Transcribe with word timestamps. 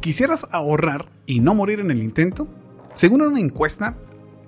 ¿Quisieras 0.00 0.46
ahorrar 0.50 1.10
y 1.26 1.40
no 1.40 1.54
morir 1.54 1.80
en 1.80 1.90
el 1.90 2.02
intento? 2.02 2.48
Según 2.94 3.20
una 3.20 3.38
encuesta, 3.38 3.98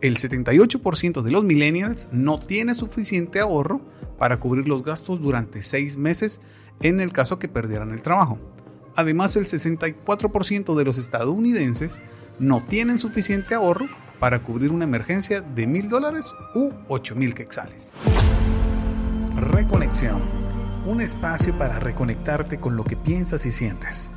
el 0.00 0.16
78% 0.16 1.20
de 1.20 1.30
los 1.30 1.44
millennials 1.44 2.08
no 2.10 2.38
tiene 2.38 2.72
suficiente 2.72 3.38
ahorro 3.38 3.82
para 4.18 4.40
cubrir 4.40 4.66
los 4.66 4.82
gastos 4.82 5.20
durante 5.20 5.60
seis 5.60 5.98
meses 5.98 6.40
en 6.80 7.02
el 7.02 7.12
caso 7.12 7.38
que 7.38 7.48
perdieran 7.48 7.90
el 7.90 8.00
trabajo. 8.00 8.38
Además, 8.96 9.36
el 9.36 9.46
64% 9.46 10.74
de 10.74 10.84
los 10.84 10.96
estadounidenses 10.96 12.00
no 12.38 12.64
tienen 12.64 12.98
suficiente 12.98 13.54
ahorro 13.54 13.88
para 14.20 14.42
cubrir 14.42 14.72
una 14.72 14.84
emergencia 14.84 15.42
de 15.42 15.66
mil 15.66 15.90
dólares 15.90 16.34
u 16.54 16.70
ocho 16.88 17.14
mil 17.14 17.34
quetzales. 17.34 17.92
Reconexión. 19.36 20.22
Un 20.86 21.02
espacio 21.02 21.56
para 21.58 21.78
reconectarte 21.78 22.58
con 22.58 22.74
lo 22.74 22.84
que 22.84 22.96
piensas 22.96 23.44
y 23.44 23.52
sientes, 23.52 24.10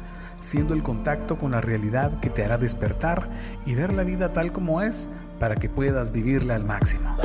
siendo 0.45 0.75
el 0.75 0.83
contacto 0.83 1.37
con 1.37 1.51
la 1.51 1.61
realidad 1.61 2.19
que 2.19 2.29
te 2.29 2.43
hará 2.43 2.57
despertar 2.57 3.27
y 3.65 3.73
ver 3.73 3.91
la 3.91 4.03
vida 4.03 4.31
tal 4.31 4.51
como 4.51 4.81
es 4.81 5.09
para 5.39 5.55
que 5.55 5.69
puedas 5.69 6.11
vivirla 6.11 6.55
al 6.55 6.63
máximo. 6.63 7.17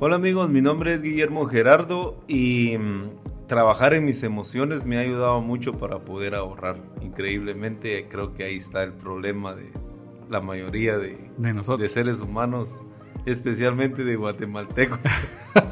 Hola 0.00 0.16
amigos, 0.16 0.50
mi 0.50 0.60
nombre 0.60 0.94
es 0.94 1.02
Guillermo 1.02 1.46
Gerardo 1.46 2.22
y 2.26 2.76
mm, 2.76 3.46
trabajar 3.46 3.94
en 3.94 4.04
mis 4.04 4.22
emociones 4.22 4.84
me 4.84 4.98
ha 4.98 5.00
ayudado 5.00 5.40
mucho 5.40 5.74
para 5.78 6.00
poder 6.00 6.34
ahorrar. 6.34 6.76
Increíblemente 7.00 8.06
creo 8.08 8.34
que 8.34 8.44
ahí 8.44 8.56
está 8.56 8.82
el 8.82 8.92
problema 8.92 9.54
de 9.54 9.70
la 10.28 10.40
mayoría 10.40 10.96
de, 10.98 11.30
nosotros. 11.38 11.80
de 11.80 11.88
seres 11.88 12.20
humanos 12.20 12.84
especialmente 13.26 14.04
de 14.04 14.16
guatemaltecos. 14.16 14.98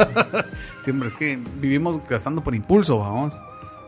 Siempre 0.80 1.08
es 1.08 1.14
que 1.14 1.38
vivimos 1.60 2.00
gastando 2.08 2.42
por 2.42 2.54
impulso, 2.54 2.98
vamos. 2.98 3.34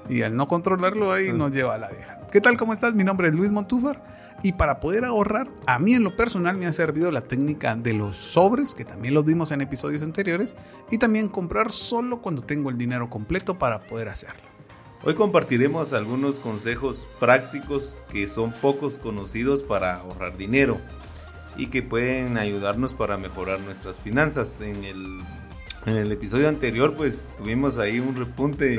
Y 0.09 0.23
al 0.23 0.37
no 0.37 0.49
controlarlo 0.49 1.13
ahí 1.13 1.33
nos 1.33 1.53
lleva 1.53 1.75
a 1.75 1.79
la 1.79 1.89
vieja. 1.89 2.21
¿Qué 2.31 2.41
tal? 2.41 2.57
¿Cómo 2.57 2.73
estás? 2.73 2.95
Mi 2.95 3.05
nombre 3.05 3.29
es 3.29 3.35
Luis 3.35 3.51
Montúfar. 3.51 4.03
Y 4.43 4.53
para 4.53 4.79
poder 4.81 5.07
ahorrar, 5.07 5.49
a 5.67 5.79
mí 5.79 5.95
en 5.95 6.05
lo 6.05 6.17
personal 6.17 6.59
me 6.59 6.67
ha 6.67 6.73
servido 6.73 7.11
la 7.11 7.23
técnica 7.23 7.75
de 7.77 7.95
los 7.95 8.19
sobres, 8.19 8.75
que 8.75 8.85
también 8.85 9.15
los 9.15 9.25
vimos 9.25 9.51
en 9.53 9.63
episodios 9.63 10.03
anteriores, 10.03 10.57
y 10.91 10.99
también 10.99 11.29
comprar 11.29 11.73
solo 11.73 12.21
cuando 12.21 12.43
tengo 12.43 12.69
el 12.69 12.77
dinero 12.77 13.09
completo 13.09 13.59
para 13.59 13.87
poder 13.87 14.11
hacerlo. 14.11 14.54
Hoy 15.07 15.17
compartiremos 15.17 15.93
algunos 15.93 16.41
consejos 16.41 17.07
prácticos 17.21 18.03
que 18.11 18.27
son 18.27 18.53
pocos 18.53 18.97
conocidos 18.97 19.63
para 19.63 19.97
ahorrar 19.97 20.39
dinero 20.39 20.79
y 21.59 21.67
que 21.67 21.83
pueden 21.83 22.39
ayudarnos 22.39 22.95
para 22.95 23.19
mejorar 23.19 23.61
nuestras 23.61 24.01
finanzas. 24.01 24.63
En 24.63 24.83
el, 24.83 25.21
en 25.85 25.97
el 25.97 26.11
episodio 26.11 26.49
anterior 26.49 26.95
pues 26.97 27.29
tuvimos 27.37 27.77
ahí 27.77 28.01
un 28.01 28.17
repunte 28.17 28.79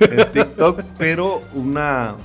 en 0.00 0.32
TikTok, 0.32 0.80
pero 0.96 1.42
una, 1.52 2.16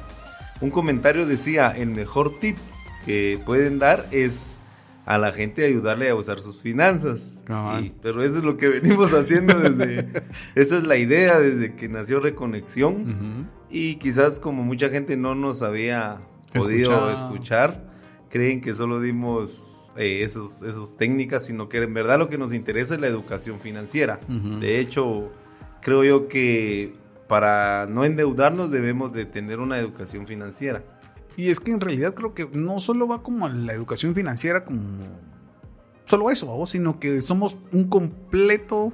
un 0.61 0.71
comentario 0.71 1.25
decía, 1.25 1.71
el 1.71 1.89
mejor 1.89 2.39
tip 2.39 2.57
que 3.05 3.37
pueden 3.45 3.79
dar 3.79 4.07
es 4.11 4.60
a 5.05 5.17
la 5.17 5.31
gente 5.31 5.65
ayudarle 5.65 6.09
a 6.09 6.15
usar 6.15 6.39
sus 6.39 6.61
finanzas. 6.61 7.43
pero 8.01 8.23
eso 8.23 8.37
es 8.39 8.43
lo 8.43 8.57
que 8.57 8.67
venimos 8.81 9.13
haciendo 9.13 9.59
desde... 9.59 10.23
esa 10.55 10.77
es 10.77 10.83
la 10.83 10.97
idea 10.97 11.39
desde 11.39 11.75
que 11.75 11.89
nació 11.89 12.19
Reconexión. 12.19 13.49
Y 13.69 13.95
quizás 13.95 14.39
como 14.39 14.63
mucha 14.63 14.89
gente 14.89 15.15
no 15.15 15.33
nos 15.35 15.61
había 15.61 16.19
podido 16.53 17.09
escuchar, 17.11 17.89
creen 18.29 18.61
que 18.61 18.73
solo 18.73 18.99
dimos 18.99 19.91
eh, 19.95 20.23
esos, 20.23 20.61
esos 20.61 20.97
técnicas, 20.97 21.45
sino 21.45 21.69
que 21.69 21.77
en 21.81 21.93
verdad 21.93 22.19
lo 22.19 22.29
que 22.29 22.37
nos 22.37 22.53
interesa 22.53 22.95
es 22.95 23.01
la 23.01 23.07
educación 23.07 23.59
financiera. 23.59 24.19
De 24.59 24.79
hecho, 24.79 25.31
creo 25.81 26.03
yo 26.03 26.27
que 26.27 26.93
para 27.27 27.87
no 27.87 28.03
endeudarnos 28.03 28.71
debemos 28.71 29.13
de 29.13 29.25
tener 29.25 29.59
una 29.59 29.79
educación 29.79 30.27
financiera. 30.27 30.83
Y 31.37 31.49
es 31.49 31.59
que 31.59 31.71
en 31.71 31.79
realidad 31.79 32.13
creo 32.13 32.33
que 32.33 32.49
no 32.51 32.79
solo 32.79 33.07
va 33.07 33.23
como 33.23 33.45
a 33.45 33.49
la 33.49 33.73
educación 33.73 34.13
financiera 34.13 34.65
como 34.65 35.05
solo 36.05 36.29
eso, 36.29 36.65
sino 36.67 36.99
que 36.99 37.21
somos 37.21 37.57
un 37.71 37.85
completo 37.87 38.93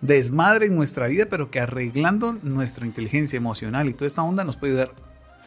desmadre 0.00 0.66
en 0.66 0.76
nuestra 0.76 1.08
vida, 1.08 1.26
pero 1.30 1.50
que 1.50 1.60
arreglando 1.60 2.36
nuestra 2.42 2.86
inteligencia 2.86 3.36
emocional 3.36 3.88
y 3.88 3.94
toda 3.94 4.06
esta 4.06 4.22
onda 4.22 4.44
nos 4.44 4.56
puede 4.56 4.72
ayudar 4.74 4.94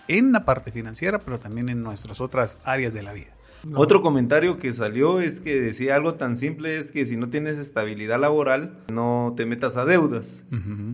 en 0.07 0.31
la 0.31 0.45
parte 0.45 0.71
financiera, 0.71 1.19
pero 1.19 1.39
también 1.39 1.69
en 1.69 1.83
nuestras 1.83 2.21
otras 2.21 2.57
áreas 2.63 2.93
de 2.93 3.03
la 3.03 3.13
vida. 3.13 3.36
Otro 3.75 4.01
comentario 4.01 4.57
que 4.57 4.73
salió 4.73 5.19
es 5.19 5.39
que 5.39 5.59
decía 5.59 5.95
algo 5.95 6.15
tan 6.15 6.37
simple 6.37 6.77
es 6.77 6.91
que 6.91 7.05
si 7.05 7.17
no 7.17 7.29
tienes 7.29 7.57
estabilidad 7.57 8.19
laboral, 8.19 8.79
no 8.91 9.33
te 9.35 9.45
metas 9.45 9.77
a 9.77 9.85
deudas. 9.85 10.43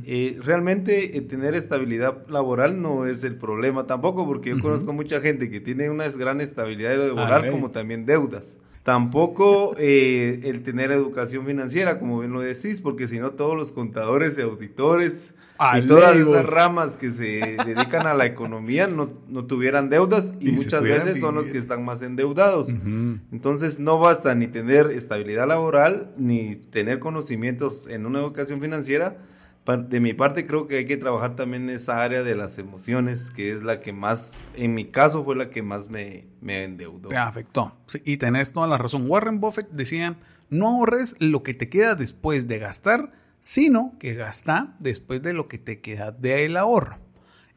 Eh, 0.05 0.39
realmente 0.41 1.17
eh, 1.17 1.21
tener 1.21 1.55
estabilidad 1.55 2.27
laboral 2.27 2.81
no 2.81 3.05
es 3.05 3.23
el 3.23 3.35
problema 3.35 3.85
tampoco, 3.85 4.25
porque 4.25 4.51
yo 4.51 4.59
conozco 4.61 4.93
mucha 4.93 5.21
gente 5.21 5.49
que 5.49 5.59
tiene 5.59 5.89
una 5.89 6.07
gran 6.09 6.41
estabilidad 6.41 6.97
laboral 6.97 7.51
como 7.51 7.71
también 7.71 8.05
deudas. 8.05 8.59
Tampoco 8.83 9.75
eh, 9.77 10.41
el 10.43 10.61
tener 10.61 10.91
educación 10.91 11.45
financiera, 11.45 11.99
como 11.99 12.19
bien 12.19 12.33
lo 12.33 12.41
decís, 12.41 12.81
porque 12.81 13.07
si 13.07 13.17
no 13.17 13.31
todos 13.31 13.55
los 13.55 13.71
contadores 13.71 14.37
y 14.37 14.41
auditores 14.41 15.35
y 15.59 15.87
todas 15.87 16.15
esas 16.15 16.45
ramas 16.45 16.97
que 16.97 17.11
se 17.11 17.23
dedican 17.65 18.07
a 18.07 18.13
la 18.13 18.25
economía 18.25 18.87
no, 18.87 19.07
tuvieran 19.45 19.89
deudas 19.89 20.33
y, 20.39 20.51
muchas 20.51 20.81
veces 20.81 21.19
son 21.19 21.35
los 21.35 21.45
que 21.45 21.57
están 21.57 21.85
más 21.85 22.01
endeudados. 22.01 22.69
Entonces 22.69 23.79
no 23.79 23.99
basta 23.99 24.35
ni 24.35 24.47
tener 24.47 24.87
estabilidad 24.87 25.47
laboral 25.47 26.13
ni 26.17 26.55
tener 26.55 26.99
conocimientos 26.99 27.87
en 27.87 28.05
una 28.05 28.19
educación 28.19 28.61
financiera. 28.61 29.17
De 29.65 30.01
mi 30.01 30.13
parte 30.13 30.45
creo 30.45 30.67
que 30.67 30.77
hay 30.77 30.85
que 30.85 30.97
trabajar 30.97 31.37
también 31.37 31.69
en 31.69 31.77
esa 31.77 32.03
área 32.03 32.21
de 32.21 32.35
las 32.35 32.57
emociones, 32.57 33.31
que 33.31 33.53
es 33.53 33.63
la 33.63 33.79
que 33.79 33.93
más, 33.93 34.35
en 34.55 34.73
mi 34.73 34.91
caso 34.91 35.23
fue 35.23 35.37
la 35.37 35.49
que 35.51 35.63
más 35.63 35.89
me, 35.89 36.27
me 36.41 36.65
endeudó. 36.65 37.07
Te 37.07 37.15
afectó. 37.15 37.73
y 38.03 38.17
tenés 38.17 38.51
toda 38.51 38.67
la 38.67 38.77
razón. 38.77 39.05
Warren 39.07 39.39
Buffett 39.39 39.69
decía, 39.69 40.17
no 40.49 40.67
ahorres 40.67 41.15
lo 41.19 41.43
que 41.43 41.53
te 41.53 41.69
queda 41.69 41.95
después 41.95 42.49
de 42.49 42.59
gastar, 42.59 43.13
sino 43.43 43.97
que 43.99 44.15
gasta 44.15 44.73
después 44.79 45.21
de 45.21 45.33
lo 45.33 45.49
que 45.49 45.57
te 45.57 45.81
queda 45.81 46.11
del 46.11 46.55
ahorro. 46.55 46.97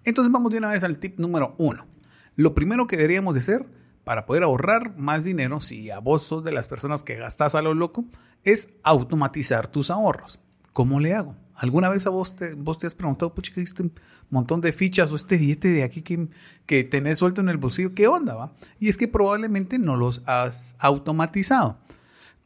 Entonces 0.04 0.32
vamos 0.32 0.50
de 0.50 0.58
una 0.58 0.70
vez 0.70 0.82
al 0.82 0.98
tip 0.98 1.18
número 1.18 1.54
uno. 1.58 1.86
Lo 2.34 2.54
primero 2.54 2.88
que 2.88 2.96
deberíamos 2.96 3.34
de 3.34 3.40
hacer 3.40 3.66
para 4.02 4.26
poder 4.26 4.42
ahorrar 4.42 4.98
más 4.98 5.22
dinero, 5.24 5.60
si 5.60 5.90
a 5.90 6.00
vos 6.00 6.24
sos 6.24 6.44
de 6.44 6.52
las 6.52 6.66
personas 6.66 7.04
que 7.04 7.14
gastas 7.14 7.54
a 7.54 7.62
lo 7.62 7.72
loco, 7.72 8.04
es 8.42 8.68
automatizar 8.82 9.68
tus 9.68 9.90
ahorros. 9.90 10.40
¿Cómo 10.72 10.98
le 10.98 11.14
hago? 11.14 11.36
¿Alguna 11.54 11.88
vez 11.88 12.06
a 12.06 12.10
vos 12.10 12.34
te, 12.34 12.54
vos 12.54 12.78
te 12.78 12.88
has 12.88 12.94
preguntado, 12.94 13.32
pucha, 13.32 13.52
que 13.52 13.64
un 13.80 13.92
montón 14.28 14.60
de 14.60 14.72
fichas 14.72 15.10
o 15.12 15.16
este 15.16 15.36
billete 15.36 15.68
de 15.68 15.84
aquí 15.84 16.02
que, 16.02 16.28
que 16.66 16.82
tenés 16.82 17.18
suelto 17.18 17.40
en 17.40 17.48
el 17.48 17.58
bolsillo? 17.58 17.94
¿Qué 17.94 18.08
onda, 18.08 18.34
va? 18.34 18.52
Y 18.80 18.88
es 18.88 18.96
que 18.96 19.08
probablemente 19.08 19.78
no 19.78 19.96
los 19.96 20.22
has 20.26 20.74
automatizado. 20.80 21.78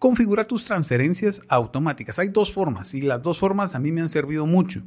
Configura 0.01 0.45
tus 0.45 0.65
transferencias 0.65 1.43
automáticas. 1.49 2.19
Hay 2.19 2.29
dos 2.29 2.55
formas 2.55 2.95
y 2.95 3.03
las 3.03 3.21
dos 3.21 3.39
formas 3.39 3.75
a 3.75 3.79
mí 3.79 3.93
me 3.93 4.01
han 4.01 4.09
servido 4.09 4.47
mucho. 4.47 4.83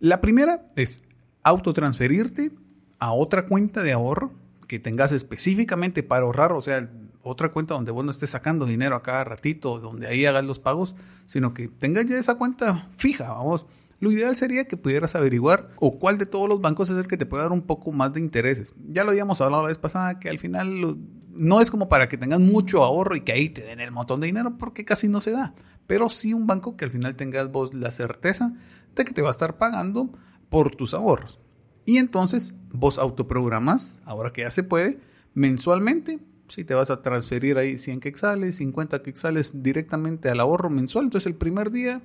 La 0.00 0.20
primera 0.20 0.66
es 0.76 1.02
autotransferirte 1.42 2.52
a 2.98 3.12
otra 3.12 3.46
cuenta 3.46 3.82
de 3.82 3.92
ahorro 3.92 4.32
que 4.68 4.78
tengas 4.78 5.12
específicamente 5.12 6.02
para 6.02 6.26
ahorrar, 6.26 6.52
o 6.52 6.60
sea, 6.60 6.90
otra 7.22 7.52
cuenta 7.52 7.72
donde 7.72 7.90
vos 7.90 8.04
no 8.04 8.10
estés 8.10 8.28
sacando 8.28 8.66
dinero 8.66 8.96
a 8.96 9.02
cada 9.02 9.24
ratito, 9.24 9.80
donde 9.80 10.08
ahí 10.08 10.26
hagas 10.26 10.44
los 10.44 10.58
pagos, 10.58 10.94
sino 11.24 11.54
que 11.54 11.68
tengas 11.68 12.04
ya 12.04 12.18
esa 12.18 12.34
cuenta 12.34 12.90
fija, 12.98 13.32
vamos. 13.32 13.64
Lo 13.98 14.12
ideal 14.12 14.36
sería 14.36 14.64
que 14.68 14.76
pudieras 14.76 15.16
averiguar 15.16 15.70
o 15.76 15.98
cuál 15.98 16.18
de 16.18 16.26
todos 16.26 16.50
los 16.50 16.60
bancos 16.60 16.90
es 16.90 16.98
el 16.98 17.06
que 17.06 17.16
te 17.16 17.24
puede 17.24 17.44
dar 17.44 17.52
un 17.52 17.62
poco 17.62 17.92
más 17.92 18.12
de 18.12 18.20
intereses. 18.20 18.74
Ya 18.90 19.04
lo 19.04 19.12
habíamos 19.12 19.40
hablado 19.40 19.62
la 19.62 19.68
vez 19.68 19.78
pasada 19.78 20.20
que 20.20 20.28
al 20.28 20.38
final 20.38 20.98
no 21.36 21.60
es 21.60 21.70
como 21.70 21.88
para 21.88 22.08
que 22.08 22.18
tengas 22.18 22.40
mucho 22.40 22.84
ahorro 22.84 23.16
y 23.16 23.22
que 23.22 23.32
ahí 23.32 23.48
te 23.48 23.62
den 23.62 23.80
el 23.80 23.90
montón 23.90 24.20
de 24.20 24.26
dinero 24.26 24.56
porque 24.58 24.84
casi 24.84 25.08
no 25.08 25.20
se 25.20 25.32
da. 25.32 25.54
Pero 25.86 26.08
sí 26.08 26.32
un 26.32 26.46
banco 26.46 26.76
que 26.76 26.84
al 26.84 26.90
final 26.90 27.14
tengas 27.14 27.50
vos 27.50 27.74
la 27.74 27.90
certeza 27.90 28.54
de 28.94 29.04
que 29.04 29.12
te 29.12 29.22
va 29.22 29.28
a 29.28 29.32
estar 29.32 29.58
pagando 29.58 30.10
por 30.48 30.74
tus 30.74 30.94
ahorros. 30.94 31.40
Y 31.84 31.98
entonces 31.98 32.54
vos 32.72 32.98
autoprogramas, 32.98 34.00
ahora 34.04 34.32
que 34.32 34.42
ya 34.42 34.50
se 34.50 34.62
puede, 34.62 34.98
mensualmente. 35.34 36.20
Si 36.48 36.64
te 36.64 36.74
vas 36.74 36.90
a 36.90 37.02
transferir 37.02 37.58
ahí 37.58 37.78
100 37.78 38.00
quexales, 38.00 38.56
50 38.56 39.02
quexales 39.02 39.62
directamente 39.62 40.28
al 40.28 40.40
ahorro 40.40 40.70
mensual, 40.70 41.06
entonces 41.06 41.26
el 41.26 41.36
primer 41.36 41.70
día 41.70 42.02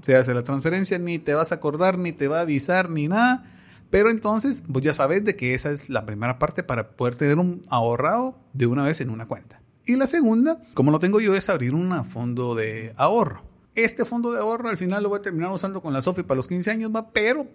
se 0.00 0.16
hace 0.16 0.34
la 0.34 0.42
transferencia, 0.42 0.98
ni 0.98 1.18
te 1.18 1.34
vas 1.34 1.52
a 1.52 1.56
acordar, 1.56 1.98
ni 1.98 2.12
te 2.12 2.28
va 2.28 2.38
a 2.38 2.42
avisar, 2.42 2.90
ni 2.90 3.08
nada 3.08 3.53
pero 3.90 4.10
entonces, 4.10 4.64
vos 4.66 4.82
ya 4.82 4.94
sabes 4.94 5.24
de 5.24 5.36
que 5.36 5.54
esa 5.54 5.70
es 5.70 5.90
la 5.90 6.06
primera 6.06 6.38
parte 6.38 6.62
para 6.62 6.90
poder 6.90 7.16
tener 7.16 7.38
un 7.38 7.62
ahorrado 7.68 8.38
de 8.52 8.66
una 8.66 8.84
vez 8.84 9.00
en 9.00 9.10
una 9.10 9.26
cuenta. 9.26 9.60
Y 9.86 9.96
la 9.96 10.06
segunda, 10.06 10.62
como 10.74 10.90
lo 10.90 10.98
tengo 10.98 11.20
yo, 11.20 11.34
es 11.34 11.48
abrir 11.48 11.74
un 11.74 12.04
fondo 12.04 12.54
de 12.54 12.94
ahorro. 12.96 13.42
Este 13.74 14.04
fondo 14.04 14.32
de 14.32 14.38
ahorro 14.38 14.68
al 14.68 14.78
final 14.78 15.02
lo 15.02 15.08
voy 15.08 15.18
a 15.18 15.22
terminar 15.22 15.50
usando 15.50 15.82
con 15.82 15.92
la 15.92 16.00
Sofi 16.00 16.22
para 16.22 16.36
los 16.36 16.48
15 16.48 16.70
años, 16.70 16.90
¿va? 16.94 17.10
pero 17.10 17.46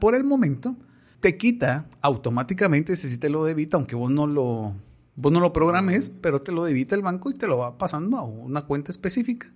por 0.00 0.14
el 0.14 0.24
momento 0.24 0.76
te 1.20 1.36
quita 1.36 1.86
automáticamente, 2.00 2.96
si 2.96 3.18
te 3.18 3.30
lo 3.30 3.44
debita, 3.44 3.76
aunque 3.76 3.94
vos 3.94 4.10
no 4.10 4.26
lo, 4.26 4.74
Vos 5.20 5.32
no 5.32 5.40
lo 5.40 5.52
programes, 5.52 6.12
pero 6.20 6.40
te 6.40 6.52
lo 6.52 6.64
debita 6.64 6.94
el 6.94 7.02
banco 7.02 7.28
y 7.28 7.34
te 7.34 7.48
lo 7.48 7.58
va 7.58 7.76
pasando 7.76 8.18
a 8.18 8.22
una 8.22 8.66
cuenta 8.66 8.92
específica, 8.92 9.48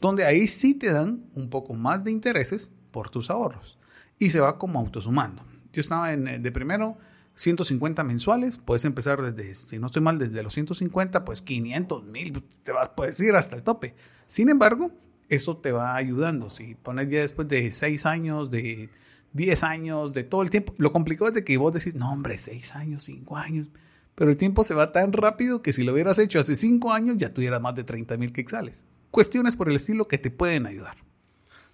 donde 0.00 0.24
ahí 0.24 0.46
sí 0.46 0.74
te 0.74 0.92
dan 0.92 1.24
un 1.34 1.50
poco 1.50 1.74
más 1.74 2.04
de 2.04 2.12
intereses 2.12 2.70
por 2.92 3.10
tus 3.10 3.28
ahorros. 3.28 3.76
Y 4.20 4.30
se 4.30 4.38
va 4.38 4.58
como 4.58 4.78
autosumando. 4.78 5.42
Yo 5.72 5.80
estaba 5.80 6.12
en, 6.12 6.28
eh, 6.28 6.38
de 6.38 6.52
primero 6.52 6.98
150 7.34 8.02
mensuales, 8.04 8.58
puedes 8.58 8.84
empezar 8.84 9.22
desde, 9.22 9.54
si 9.54 9.78
no 9.78 9.86
estoy 9.86 10.02
mal, 10.02 10.18
desde 10.18 10.42
los 10.42 10.52
150, 10.52 11.24
pues 11.24 11.40
500 11.42 12.04
mil, 12.04 12.42
te 12.64 12.72
vas, 12.72 12.90
puedes 12.90 13.18
ir 13.20 13.34
hasta 13.34 13.56
el 13.56 13.62
tope. 13.62 13.94
Sin 14.26 14.48
embargo, 14.48 14.92
eso 15.28 15.56
te 15.56 15.72
va 15.72 15.94
ayudando. 15.94 16.50
Si 16.50 16.74
pones 16.74 17.08
ya 17.08 17.20
después 17.20 17.46
de 17.48 17.70
6 17.70 18.06
años, 18.06 18.50
de 18.50 18.90
10 19.34 19.62
años, 19.62 20.12
de 20.12 20.24
todo 20.24 20.42
el 20.42 20.50
tiempo, 20.50 20.74
lo 20.78 20.92
complicado 20.92 21.28
es 21.28 21.34
de 21.34 21.44
que 21.44 21.56
vos 21.56 21.72
decís, 21.72 21.94
no 21.94 22.10
hombre, 22.10 22.38
6 22.38 22.74
años, 22.74 23.04
5 23.04 23.36
años, 23.36 23.68
pero 24.14 24.32
el 24.32 24.36
tiempo 24.36 24.64
se 24.64 24.74
va 24.74 24.90
tan 24.90 25.12
rápido 25.12 25.62
que 25.62 25.72
si 25.72 25.84
lo 25.84 25.92
hubieras 25.92 26.18
hecho 26.18 26.40
hace 26.40 26.56
5 26.56 26.92
años 26.92 27.18
ya 27.18 27.32
tuvieras 27.32 27.60
más 27.60 27.76
de 27.76 27.84
30 27.84 28.16
mil 28.16 28.32
quexales. 28.32 28.84
Cuestiones 29.12 29.54
por 29.54 29.68
el 29.68 29.76
estilo 29.76 30.08
que 30.08 30.18
te 30.18 30.30
pueden 30.30 30.66
ayudar. 30.66 31.07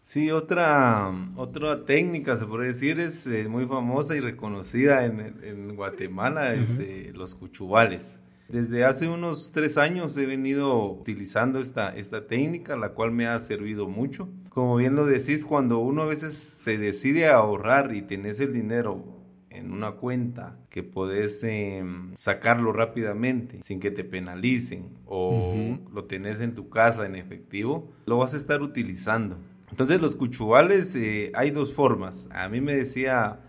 Sí, 0.05 0.31
otra, 0.31 1.11
otra 1.35 1.87
técnica, 1.87 2.37
se 2.37 2.45
puede 2.45 2.69
decir, 2.69 3.01
es 3.01 3.27
eh, 3.27 3.49
muy 3.49 3.65
famosa 3.65 4.15
y 4.15 4.21
reconocida 4.21 5.07
en, 5.07 5.75
Guatemala, 5.77 6.53
es 6.53 6.79
eh, 6.79 7.11
los 7.15 7.35
cuchubales. 7.35 8.21
Desde 8.51 8.85
hace 8.85 9.09
unos 9.09 9.51
tres 9.53 9.79
años 9.79 10.15
he 10.19 10.27
venido 10.27 10.85
utilizando 10.93 11.59
esta, 11.59 11.97
esta 11.97 12.27
técnica, 12.27 12.77
la 12.77 12.91
cual 12.91 13.13
me 13.13 13.27
ha 13.27 13.41
servido 13.41 13.89
mucho. 13.89 14.29
Como 14.51 14.77
bien 14.77 14.95
lo 14.95 15.07
decís, 15.07 15.47
cuando 15.47 15.79
uno 15.79 16.03
a 16.03 16.07
veces 16.07 16.35
se 16.35 16.77
decide 16.77 17.29
a 17.29 17.37
ahorrar 17.37 17.95
y 17.95 18.03
tenés 18.03 18.41
el 18.41 18.53
dinero 18.53 19.03
en 19.49 19.73
una 19.73 19.93
cuenta 19.93 20.59
que 20.69 20.83
podés 20.83 21.43
em, 21.45 22.15
sacarlo 22.15 22.75
rápidamente 22.75 23.61
sin 23.63 23.81
que 23.81 23.91
te 23.91 24.05
penalicen 24.05 24.99
o 25.07 25.79
lo 25.93 26.05
tenés 26.05 26.41
en 26.41 26.55
tu 26.55 26.69
casa 26.69 27.07
en 27.07 27.17
efectivo, 27.17 27.91
lo 28.05 28.19
vas 28.19 28.35
a 28.35 28.37
estar 28.37 28.61
utilizando. 28.61 29.39
Entonces 29.71 30.01
los 30.01 30.15
cuchubales 30.15 30.95
eh, 30.97 31.33
hay 31.35 31.51
dos 31.51 31.75
formas. 31.75 32.29
A 32.33 32.49
mí 32.49 32.61
me 32.61 32.75
decía 32.75 33.41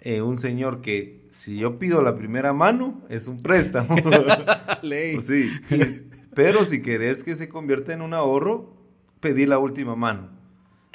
eh, 0.00 0.22
un 0.22 0.36
señor 0.36 0.80
que 0.80 1.24
si 1.30 1.56
yo 1.56 1.78
pido 1.78 2.02
la 2.02 2.16
primera 2.16 2.52
mano 2.52 3.02
es 3.08 3.28
un 3.28 3.40
préstamo. 3.42 3.96
Ley. 4.82 5.20
sí. 5.20 5.50
pero 6.34 6.64
si 6.64 6.82
querés 6.82 7.22
que 7.22 7.34
se 7.34 7.48
convierta 7.48 7.92
en 7.92 8.02
un 8.02 8.14
ahorro, 8.14 8.74
pedí 9.20 9.46
la 9.46 9.58
última 9.58 9.96
mano. 9.96 10.30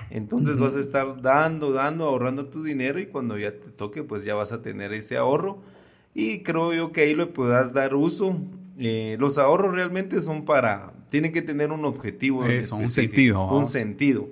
Entonces 0.09 0.57
vas 0.57 0.75
a 0.75 0.79
estar 0.79 1.21
dando, 1.21 1.71
dando, 1.71 2.05
ahorrando 2.05 2.45
tu 2.45 2.63
dinero 2.63 2.99
y 2.99 3.07
cuando 3.07 3.37
ya 3.37 3.51
te 3.51 3.71
toque, 3.71 4.03
pues 4.03 4.23
ya 4.23 4.35
vas 4.35 4.51
a 4.51 4.61
tener 4.61 4.93
ese 4.93 5.17
ahorro. 5.17 5.61
Y 6.13 6.43
creo 6.43 6.73
yo 6.73 6.91
que 6.91 7.01
ahí 7.01 7.15
lo 7.15 7.33
puedas 7.33 7.73
dar 7.73 7.95
uso. 7.95 8.37
Eh, 8.77 9.17
los 9.19 9.37
ahorros 9.37 9.73
realmente 9.73 10.21
son 10.21 10.45
para, 10.45 10.93
tienen 11.09 11.31
que 11.31 11.41
tener 11.41 11.71
un 11.71 11.85
objetivo. 11.85 12.45
Eso, 12.45 12.75
un 12.75 12.89
sentido. 12.89 13.43
Un 13.47 13.67
sentido. 13.67 14.29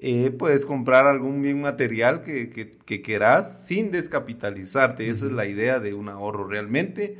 Eh, 0.00 0.30
puedes 0.30 0.64
comprar 0.64 1.06
algún 1.06 1.42
bien 1.42 1.60
material 1.60 2.22
que, 2.22 2.50
que, 2.50 3.02
querás 3.02 3.66
sin 3.66 3.90
descapitalizarte. 3.90 5.08
Esa 5.08 5.26
es 5.26 5.32
la 5.32 5.46
idea 5.46 5.80
de 5.80 5.94
un 5.94 6.08
ahorro 6.08 6.46
realmente. 6.46 7.18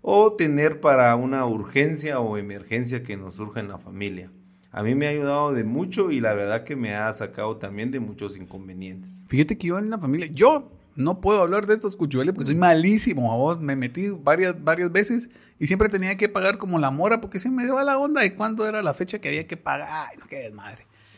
O 0.00 0.32
tener 0.34 0.80
para 0.80 1.14
una 1.16 1.44
urgencia 1.46 2.20
o 2.20 2.36
emergencia 2.36 3.02
que 3.02 3.16
nos 3.16 3.36
surja 3.36 3.60
en 3.60 3.68
la 3.68 3.78
familia. 3.78 4.30
A 4.70 4.82
mí 4.82 4.94
me 4.94 5.06
ha 5.06 5.10
ayudado 5.10 5.52
de 5.52 5.64
mucho 5.64 6.10
y 6.10 6.20
la 6.20 6.34
verdad 6.34 6.64
que 6.64 6.76
me 6.76 6.94
ha 6.94 7.12
sacado 7.12 7.58
también 7.58 7.90
de 7.90 8.00
muchos 8.00 8.36
inconvenientes. 8.36 9.24
Fíjate 9.28 9.56
que 9.56 9.68
yo 9.68 9.78
en 9.78 9.88
la 9.88 9.98
familia, 9.98 10.26
yo 10.26 10.72
no 10.96 11.20
puedo 11.20 11.42
hablar 11.42 11.66
de 11.66 11.74
estos 11.74 11.96
cuchueles 11.96 12.34
porque 12.34 12.46
soy 12.46 12.54
malísimo. 12.54 13.32
A 13.32 13.36
vos 13.36 13.60
me 13.60 13.76
metí 13.76 14.08
varias, 14.08 14.62
varias 14.62 14.90
veces 14.90 15.30
y 15.58 15.66
siempre 15.66 15.88
tenía 15.88 16.16
que 16.16 16.28
pagar 16.28 16.58
como 16.58 16.78
la 16.78 16.90
mora 16.90 17.20
porque 17.20 17.38
se 17.38 17.50
me 17.50 17.66
daba 17.66 17.84
la 17.84 17.98
onda 17.98 18.22
de 18.22 18.34
cuándo 18.34 18.66
era 18.66 18.82
la 18.82 18.94
fecha 18.94 19.20
que 19.20 19.28
había 19.28 19.46
que 19.46 19.56
pagar. 19.56 19.88
Ay, 19.90 20.16
no, 20.18 20.26
qué 20.26 20.50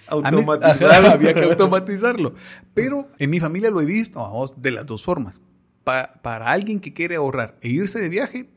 Automatizarlo. 0.08 1.10
había 1.10 1.34
que 1.34 1.44
automatizarlo. 1.50 2.34
Pero 2.74 3.08
en 3.18 3.30
mi 3.30 3.40
familia 3.40 3.70
lo 3.70 3.80
he 3.80 3.86
visto 3.86 4.54
de 4.56 4.70
las 4.70 4.86
dos 4.86 5.02
formas. 5.02 5.40
para 5.84 6.50
alguien 6.50 6.80
que 6.80 6.92
quiere 6.92 7.16
ahorrar 7.16 7.56
e 7.60 7.68
irse 7.68 8.00
de 8.00 8.08
viaje, 8.08 8.50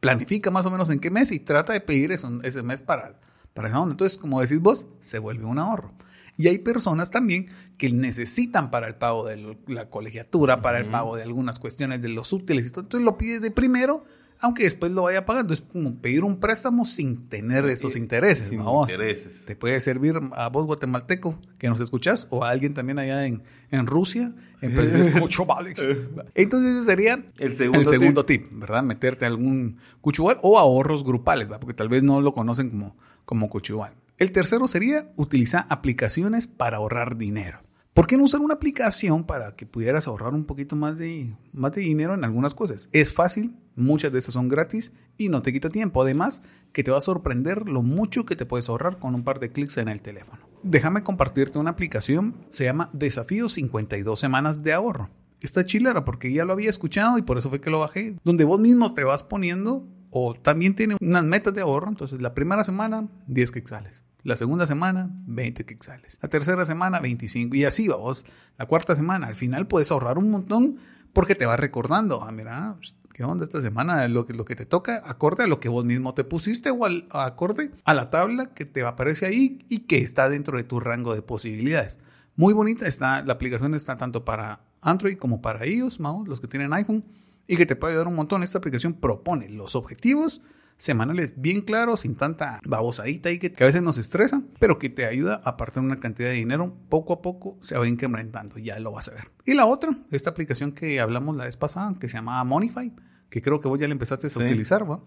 planifica 0.00 0.50
más 0.50 0.66
o 0.66 0.70
menos 0.70 0.90
en 0.90 0.98
qué 0.98 1.10
mes 1.10 1.32
y 1.32 1.40
trata 1.40 1.72
de 1.72 1.80
pedir 1.80 2.12
eso, 2.12 2.40
ese 2.42 2.62
mes 2.62 2.82
para, 2.82 3.20
para 3.54 3.68
esa 3.68 3.80
onda. 3.80 3.92
Entonces, 3.92 4.18
como 4.18 4.40
decís 4.40 4.60
vos, 4.60 4.86
se 5.00 5.18
vuelve 5.18 5.44
un 5.44 5.58
ahorro. 5.58 5.92
Y 6.36 6.48
hay 6.48 6.58
personas 6.58 7.10
también 7.10 7.46
que 7.76 7.90
necesitan 7.90 8.70
para 8.70 8.88
el 8.88 8.94
pago 8.94 9.26
de 9.26 9.56
la 9.66 9.90
colegiatura, 9.90 10.62
para 10.62 10.78
el 10.78 10.86
pago 10.86 11.16
de 11.16 11.22
algunas 11.22 11.58
cuestiones 11.58 12.00
de 12.00 12.08
los 12.08 12.32
útiles. 12.32 12.66
Entonces 12.66 13.02
lo 13.02 13.18
pide 13.18 13.38
de 13.38 13.50
primero 13.50 14.04
aunque 14.42 14.64
después 14.64 14.92
lo 14.92 15.04
vaya 15.04 15.24
pagando. 15.24 15.54
Es 15.54 15.60
como 15.60 15.94
pedir 15.94 16.24
un 16.24 16.38
préstamo 16.38 16.84
sin 16.84 17.28
tener 17.28 17.64
esos 17.66 17.96
intereses. 17.96 18.48
Sin 18.48 18.60
intereses. 18.60 19.44
Te 19.46 19.56
puede 19.56 19.80
servir 19.80 20.18
a 20.32 20.48
vos, 20.48 20.66
guatemalteco, 20.66 21.38
que 21.58 21.68
nos 21.68 21.80
escuchás, 21.80 22.26
o 22.28 22.44
a 22.44 22.50
alguien 22.50 22.74
también 22.74 22.98
allá 22.98 23.24
en, 23.24 23.42
en 23.70 23.86
Rusia. 23.86 24.34
Entonces 26.34 26.76
ese 26.76 26.84
sería 26.84 27.24
el 27.38 27.54
segundo, 27.54 28.24
tip. 28.24 28.48
¿verdad? 28.52 28.82
Meterte 28.82 29.26
algún 29.26 29.78
cuchubal 30.00 30.38
o 30.42 30.58
ahorros 30.58 31.04
grupales, 31.04 31.48
porque 31.60 31.74
tal 31.74 31.88
vez 31.88 32.02
no 32.02 32.20
lo 32.20 32.34
conocen 32.34 32.70
como, 32.70 32.96
como 33.24 33.48
cuchubal. 33.48 33.94
El 34.18 34.32
tercero 34.32 34.66
sería 34.68 35.10
utilizar 35.16 35.66
aplicaciones 35.68 36.46
para 36.48 36.78
ahorrar 36.78 37.16
dinero. 37.16 37.58
¿Por 37.94 38.06
qué 38.06 38.16
no 38.16 38.24
usar 38.24 38.40
una 38.40 38.54
aplicación 38.54 39.24
para 39.24 39.54
que 39.54 39.66
pudieras 39.66 40.08
ahorrar 40.08 40.32
un 40.32 40.46
poquito 40.46 40.76
más 40.76 40.96
de, 40.96 41.36
más 41.52 41.72
de 41.72 41.82
dinero 41.82 42.14
en 42.14 42.24
algunas 42.24 42.54
cosas? 42.54 42.88
Es 42.92 43.12
fácil, 43.12 43.54
muchas 43.76 44.10
de 44.10 44.18
esas 44.18 44.32
son 44.32 44.48
gratis 44.48 44.94
y 45.18 45.28
no 45.28 45.42
te 45.42 45.52
quita 45.52 45.68
tiempo. 45.68 46.00
Además, 46.00 46.42
que 46.72 46.82
te 46.82 46.90
va 46.90 46.96
a 46.96 47.02
sorprender 47.02 47.68
lo 47.68 47.82
mucho 47.82 48.24
que 48.24 48.34
te 48.34 48.46
puedes 48.46 48.70
ahorrar 48.70 48.98
con 48.98 49.14
un 49.14 49.24
par 49.24 49.40
de 49.40 49.52
clics 49.52 49.76
en 49.76 49.88
el 49.88 50.00
teléfono. 50.00 50.40
Déjame 50.62 51.02
compartirte 51.02 51.58
una 51.58 51.72
aplicación, 51.72 52.34
se 52.48 52.64
llama 52.64 52.88
Desafío 52.94 53.50
52 53.50 54.18
Semanas 54.18 54.62
de 54.62 54.72
Ahorro. 54.72 55.10
Está 55.42 55.66
chilera 55.66 56.06
porque 56.06 56.32
ya 56.32 56.46
lo 56.46 56.54
había 56.54 56.70
escuchado 56.70 57.18
y 57.18 57.22
por 57.22 57.36
eso 57.36 57.50
fue 57.50 57.60
que 57.60 57.68
lo 57.68 57.80
bajé, 57.80 58.16
donde 58.24 58.44
vos 58.44 58.58
mismo 58.58 58.94
te 58.94 59.04
vas 59.04 59.22
poniendo 59.22 59.86
o 60.08 60.32
también 60.32 60.74
tiene 60.74 60.96
unas 60.98 61.24
metas 61.24 61.52
de 61.52 61.60
ahorro. 61.60 61.90
Entonces, 61.90 62.22
la 62.22 62.32
primera 62.32 62.64
semana, 62.64 63.06
10 63.26 63.50
quetzales. 63.50 64.02
La 64.24 64.36
segunda 64.36 64.66
semana, 64.66 65.10
20 65.26 65.64
quetzales. 65.64 66.18
La 66.22 66.28
tercera 66.28 66.64
semana, 66.64 67.00
25. 67.00 67.56
Y 67.56 67.64
así 67.64 67.88
vamos. 67.88 68.24
La 68.56 68.66
cuarta 68.66 68.94
semana, 68.94 69.26
al 69.26 69.34
final 69.34 69.66
puedes 69.66 69.90
ahorrar 69.90 70.16
un 70.16 70.30
montón 70.30 70.76
porque 71.12 71.34
te 71.34 71.44
va 71.44 71.56
recordando. 71.56 72.22
Ah, 72.22 72.30
mira, 72.30 72.76
¿qué 73.14 73.24
onda 73.24 73.44
esta 73.44 73.60
semana? 73.60 74.06
Lo 74.06 74.24
que, 74.24 74.32
lo 74.32 74.44
que 74.44 74.54
te 74.54 74.64
toca, 74.64 75.02
acorde 75.04 75.44
a 75.44 75.46
lo 75.48 75.58
que 75.58 75.68
vos 75.68 75.84
mismo 75.84 76.14
te 76.14 76.22
pusiste 76.22 76.70
o 76.70 76.84
al, 76.84 77.08
acorde 77.10 77.72
a 77.84 77.94
la 77.94 78.10
tabla 78.10 78.54
que 78.54 78.64
te 78.64 78.84
aparece 78.84 79.26
ahí 79.26 79.66
y 79.68 79.80
que 79.80 79.98
está 79.98 80.28
dentro 80.28 80.56
de 80.56 80.62
tu 80.62 80.78
rango 80.78 81.14
de 81.16 81.22
posibilidades. 81.22 81.98
Muy 82.36 82.54
bonita 82.54 82.86
está, 82.86 83.22
la 83.22 83.32
aplicación 83.32 83.74
está 83.74 83.96
tanto 83.96 84.24
para 84.24 84.60
Android 84.82 85.18
como 85.18 85.42
para 85.42 85.66
iOS, 85.66 85.98
los 86.26 86.40
que 86.40 86.46
tienen 86.46 86.72
iPhone, 86.72 87.04
y 87.48 87.56
que 87.56 87.66
te 87.66 87.74
puede 87.74 87.94
ayudar 87.94 88.06
un 88.06 88.14
montón. 88.14 88.44
Esta 88.44 88.58
aplicación 88.58 88.94
propone 88.94 89.48
los 89.48 89.74
objetivos 89.74 90.40
semanales 90.82 91.34
bien 91.36 91.60
claros, 91.60 92.00
sin 92.00 92.16
tanta 92.16 92.60
babosadita 92.64 93.30
y 93.30 93.38
que, 93.38 93.54
a 93.62 93.66
veces 93.66 93.82
nos 93.82 93.98
estresa, 93.98 94.42
pero 94.58 94.80
que 94.80 94.90
te 94.90 95.06
ayuda 95.06 95.40
a 95.44 95.50
apartar 95.50 95.84
una 95.84 96.00
cantidad 96.00 96.28
de 96.28 96.34
dinero. 96.34 96.76
Poco 96.88 97.12
a 97.12 97.22
poco 97.22 97.56
se 97.60 97.78
va 97.78 97.86
incrementando, 97.86 98.58
ya 98.58 98.80
lo 98.80 98.90
vas 98.90 99.08
a 99.08 99.12
ver. 99.12 99.30
Y 99.44 99.54
la 99.54 99.64
otra, 99.64 99.96
esta 100.10 100.30
aplicación 100.30 100.72
que 100.72 100.98
hablamos 100.98 101.36
la 101.36 101.44
vez 101.44 101.56
pasada, 101.56 101.94
que 102.00 102.08
se 102.08 102.14
llama 102.14 102.42
Monify, 102.42 102.92
que 103.30 103.40
creo 103.40 103.60
que 103.60 103.68
vos 103.68 103.78
ya 103.78 103.86
la 103.86 103.92
empezaste 103.92 104.26
a 104.26 104.44
utilizar, 104.44 104.90
¿va? 104.90 105.04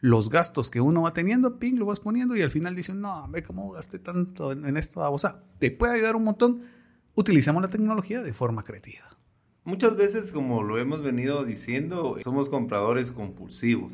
Los 0.00 0.30
gastos 0.30 0.70
que 0.70 0.80
uno 0.80 1.02
va 1.02 1.12
teniendo, 1.12 1.58
ping, 1.58 1.76
lo 1.76 1.84
vas 1.84 2.00
poniendo 2.00 2.34
y 2.34 2.40
al 2.40 2.50
final 2.50 2.74
dicen, 2.74 3.02
no, 3.02 3.28
ve 3.28 3.42
cómo 3.42 3.70
gasté 3.72 3.98
tanto 3.98 4.52
en, 4.52 4.76
esto. 4.78 5.00
O 5.12 5.18
sea, 5.18 5.42
te 5.58 5.70
puede 5.70 5.96
ayudar 5.96 6.16
un 6.16 6.24
montón. 6.24 6.62
Utilizamos 7.14 7.60
la 7.60 7.68
tecnología 7.68 8.22
de 8.22 8.32
forma 8.32 8.62
creativa. 8.62 9.04
Muchas 9.64 9.94
veces, 9.94 10.32
como 10.32 10.62
lo 10.62 10.78
hemos 10.78 11.02
venido 11.02 11.44
diciendo, 11.44 12.16
somos 12.22 12.48
compradores 12.48 13.12
compulsivos 13.12 13.92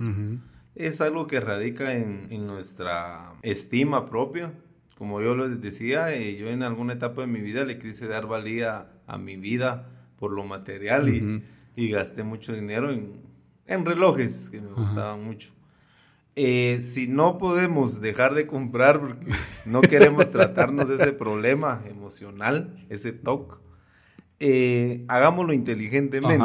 es 0.75 1.01
algo 1.01 1.27
que 1.27 1.41
radica 1.41 1.95
en, 1.95 2.47
nuestra 2.47 3.35
estima 3.43 4.07
propia. 4.07 4.53
Como 4.99 5.21
yo 5.21 5.35
les 5.37 5.61
decía, 5.61 6.13
eh, 6.13 6.37
yo 6.37 6.49
en 6.49 6.63
alguna 6.63 6.95
etapa 6.95 7.23
de 7.23 7.27
mi 7.27 7.41
vida 7.41 7.65
le 7.65 7.79
quise 7.79 8.07
dar 8.07 8.27
valía 8.27 8.89
a 9.07 9.19
mi 9.19 9.37
vida 9.37 9.89
por 10.19 10.33
lo 10.33 10.45
material 10.45 11.09
y, 11.09 11.91
gasté 11.91 12.23
mucho 12.23 12.53
dinero 12.53 12.91
en, 12.91 13.85
relojes 13.85 14.51
que 14.51 14.61
me 14.61 14.73
gustaban 14.73 15.25
mucho. 15.25 15.51
Eh, 16.37 16.81
si 16.81 17.07
no 17.07 17.39
podemos 17.39 18.01
dejar 18.01 18.35
de 18.35 18.47
comprar 18.47 19.01
porque 19.01 19.27
no 19.67 19.81
queremos 19.81 20.31
tratarnos 20.31 20.89
de 20.89 20.97
ese 20.97 21.13
problema 21.13 21.83
emocional, 21.87 22.85
ese 22.89 23.13
TOC, 23.13 23.61
eh, 24.41 25.05
hagámoslo 25.09 25.53
inteligentemente. 25.53 26.45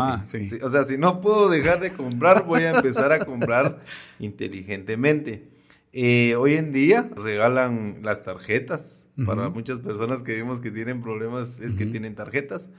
o 0.63 0.69
sea, 0.69 0.83
si 0.83 0.97
no 0.97 1.21
puedo 1.21 1.49
dejar 1.49 1.79
de 1.79 1.91
comprar, 1.91 2.45
voy 2.45 2.63
a 2.63 2.71
empezar 2.71 3.11
a 3.11 3.25
comprar 3.25 3.79
inteligentemente. 4.19 5.49
Eh, 5.91 6.35
hoy 6.35 6.55
en 6.55 6.71
día 6.71 7.09
regalan 7.15 7.99
las 8.03 8.23
tarjetas. 8.23 9.05
Para 9.25 9.49
muchas 9.49 9.79
personas 9.79 10.23
que 10.23 10.33
vemos 10.33 10.61
que 10.61 10.71
tienen 10.71 11.01
problemas 11.01 11.59
es 11.59 11.75
que 11.75 11.85
tienen 11.85 12.15
tarjetas. 12.15 12.69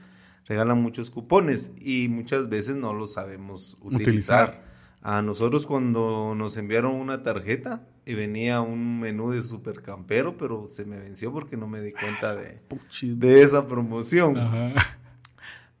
Regalan 0.47 0.81
muchos 0.81 1.11
cupones 1.11 1.71
y 1.79 2.07
muchas 2.07 2.49
veces 2.49 2.77
no 2.77 2.93
los 2.93 3.13
sabemos 3.13 3.77
utilizar. 3.81 4.63
A 5.03 5.21
nosotros 5.21 5.67
cuando 5.67 6.33
nos 6.35 6.57
enviaron 6.57 6.95
una 6.95 7.21
tarjeta 7.21 7.87
y 8.05 8.15
venía 8.15 8.61
un 8.61 8.99
menú 8.99 9.31
de 9.31 9.43
supercampero, 9.43 10.37
pero 10.37 10.67
se 10.67 10.85
me 10.85 10.99
venció 10.99 11.31
porque 11.31 11.57
no 11.57 11.67
me 11.67 11.81
di 11.81 11.91
cuenta 11.91 12.35
de, 12.35 12.61
de 13.01 13.41
esa 13.41 13.67
promoción. 13.67 14.35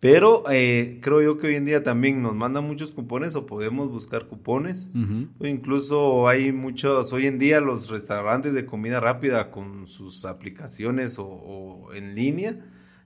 Pero 0.01 0.45
eh, 0.49 0.97
creo 0.99 1.21
yo 1.21 1.37
que 1.37 1.45
hoy 1.45 1.55
en 1.55 1.65
día 1.65 1.83
también 1.83 2.23
nos 2.23 2.35
mandan 2.35 2.65
muchos 2.65 2.91
cupones 2.91 3.35
o 3.35 3.45
podemos 3.45 3.91
buscar 3.91 4.25
cupones. 4.25 4.89
O 5.37 5.45
incluso 5.45 6.27
hay 6.27 6.51
muchos, 6.51 7.13
hoy 7.13 7.27
en 7.27 7.37
día 7.37 7.61
los 7.61 7.87
restaurantes 7.87 8.55
de 8.55 8.65
comida 8.65 8.99
rápida 8.99 9.51
con 9.51 9.85
sus 9.85 10.25
aplicaciones 10.25 11.17
o, 11.19 11.89
en 11.93 12.15
línea 12.15 12.57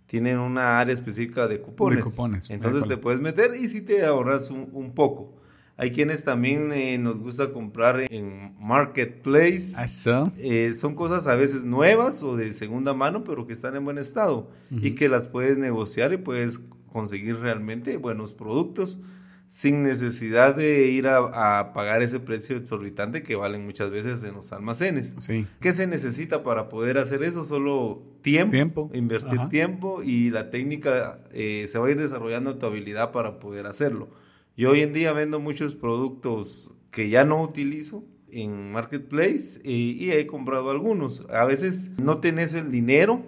tienen 0.05 0.37
una 0.37 0.79
área 0.79 0.93
específica 0.93 1.49
de 1.49 1.59
cupones. 1.59 2.01
cupones. 2.01 2.49
Entonces 2.49 2.87
te 2.87 2.95
puedes 2.95 3.19
meter 3.19 3.55
y 3.59 3.67
si 3.67 3.81
te 3.81 4.05
ahorras 4.05 4.49
un 4.49 4.93
poco. 4.95 5.35
Hay 5.77 5.91
quienes 5.91 6.23
también 6.23 6.71
eh, 6.71 6.97
nos 6.97 7.17
gusta 7.19 7.51
comprar 7.51 8.05
en 8.09 8.55
Marketplace. 8.57 9.73
¿Eso? 9.83 10.31
Eh, 10.37 10.73
son 10.73 10.95
cosas 10.95 11.27
a 11.27 11.35
veces 11.35 11.65
nuevas 11.65 12.23
o 12.23 12.37
de 12.37 12.53
segunda 12.53 12.93
mano, 12.93 13.25
pero 13.25 13.45
que 13.45 13.51
están 13.51 13.75
en 13.75 13.83
buen 13.83 13.97
estado 13.97 14.49
y 14.69 14.91
que 14.91 15.09
las 15.09 15.27
puedes 15.27 15.57
negociar 15.57 16.13
y 16.13 16.17
puedes 16.17 16.61
conseguir 16.95 17.35
realmente 17.41 17.97
buenos 17.97 18.31
productos 18.31 19.01
sin 19.49 19.83
necesidad 19.83 20.55
de 20.55 20.87
ir 20.87 21.09
a, 21.09 21.73
pagar 21.73 22.01
ese 22.01 22.21
precio 22.21 22.55
exorbitante 22.55 23.21
que 23.21 23.35
valen 23.35 23.65
muchas 23.65 23.91
veces 23.91 24.23
en 24.23 24.33
los 24.33 24.53
almacenes. 24.53 25.13
Sí. 25.17 25.45
¿Qué 25.59 25.73
se 25.73 25.87
necesita 25.87 26.41
para 26.41 26.69
poder 26.69 26.97
hacer 26.97 27.21
eso? 27.21 27.43
Solo 27.43 28.01
tiempo, 28.21 28.51
tiempo. 28.53 28.89
invertir 28.93 29.49
tiempo 29.49 30.03
y 30.03 30.29
la 30.29 30.49
técnica 30.51 31.19
eh, 31.33 31.65
se 31.67 31.79
va 31.79 31.87
a 31.87 31.91
ir 31.91 31.99
desarrollando 31.99 32.57
tu 32.59 32.65
habilidad 32.65 33.11
para 33.11 33.39
poder 33.39 33.67
hacerlo. 33.67 34.07
Yo 34.55 34.69
hoy 34.69 34.81
en 34.81 34.93
día 34.93 35.11
vendo 35.11 35.41
muchos 35.41 35.75
productos 35.75 36.71
que 36.91 37.09
ya 37.09 37.25
no 37.25 37.43
utilizo 37.43 38.05
en 38.31 38.71
Marketplace 38.71 39.59
y, 39.65 40.11
he 40.11 40.25
comprado 40.27 40.69
algunos. 40.69 41.27
A 41.29 41.43
veces 41.43 41.91
no 42.01 42.19
tenés 42.19 42.53
el 42.53 42.71
dinero 42.71 43.21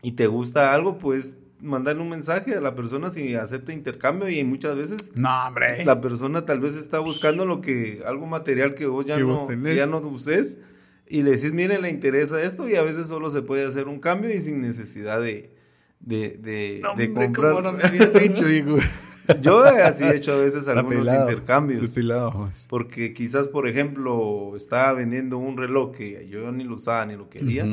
y 0.00 0.12
te 0.12 0.26
gusta 0.26 0.72
algo, 0.72 0.96
pues 0.96 1.38
mandarle 1.60 2.02
un 2.02 2.10
mensaje 2.10 2.54
a 2.54 2.60
la 2.60 2.74
persona 2.74 3.10
si 3.10 3.34
acepta 3.34 3.72
intercambio 3.72 4.28
y 4.28 4.42
muchas 4.44 4.76
veces 4.76 5.12
no, 5.14 5.46
hombre. 5.46 5.84
la 5.84 6.00
persona 6.00 6.44
tal 6.44 6.60
vez 6.60 6.76
está 6.76 6.98
buscando 6.98 7.46
lo 7.46 7.60
que 7.60 8.02
algo 8.06 8.26
material 8.26 8.74
que 8.74 8.86
vos 8.86 9.06
ya, 9.06 9.18
no, 9.18 9.48
ya 9.74 9.86
no 9.86 9.98
uses 10.00 10.58
y 11.08 11.22
le 11.22 11.32
decís, 11.32 11.52
mire, 11.52 11.80
le 11.80 11.90
interesa 11.90 12.42
esto 12.42 12.68
y 12.68 12.74
a 12.74 12.82
veces 12.82 13.06
solo 13.06 13.30
se 13.30 13.42
puede 13.42 13.64
hacer 13.64 13.86
un 13.86 14.00
cambio 14.00 14.34
y 14.34 14.40
sin 14.40 14.60
necesidad 14.60 15.20
de, 15.20 15.54
de, 16.00 16.30
de, 16.38 17.12
comprar. 17.12 17.62
No 17.62 17.72
me 17.72 17.88
dicho, 18.20 18.44
Yo 19.42 19.62
así 19.62 20.04
he 20.04 20.16
hecho 20.16 20.34
a 20.34 20.38
veces 20.38 20.68
algunos 20.68 21.08
intercambios. 21.08 21.82
Porque 22.68 23.12
quizás, 23.12 23.48
por 23.48 23.68
ejemplo, 23.68 24.54
estaba 24.56 24.92
vendiendo 24.92 25.38
un 25.38 25.56
reloj 25.56 25.96
que 25.96 26.28
yo 26.28 26.52
ni 26.52 26.64
lo 26.64 26.74
usaba 26.74 27.06
ni 27.06 27.16
lo 27.16 27.28
quería. 27.28 27.66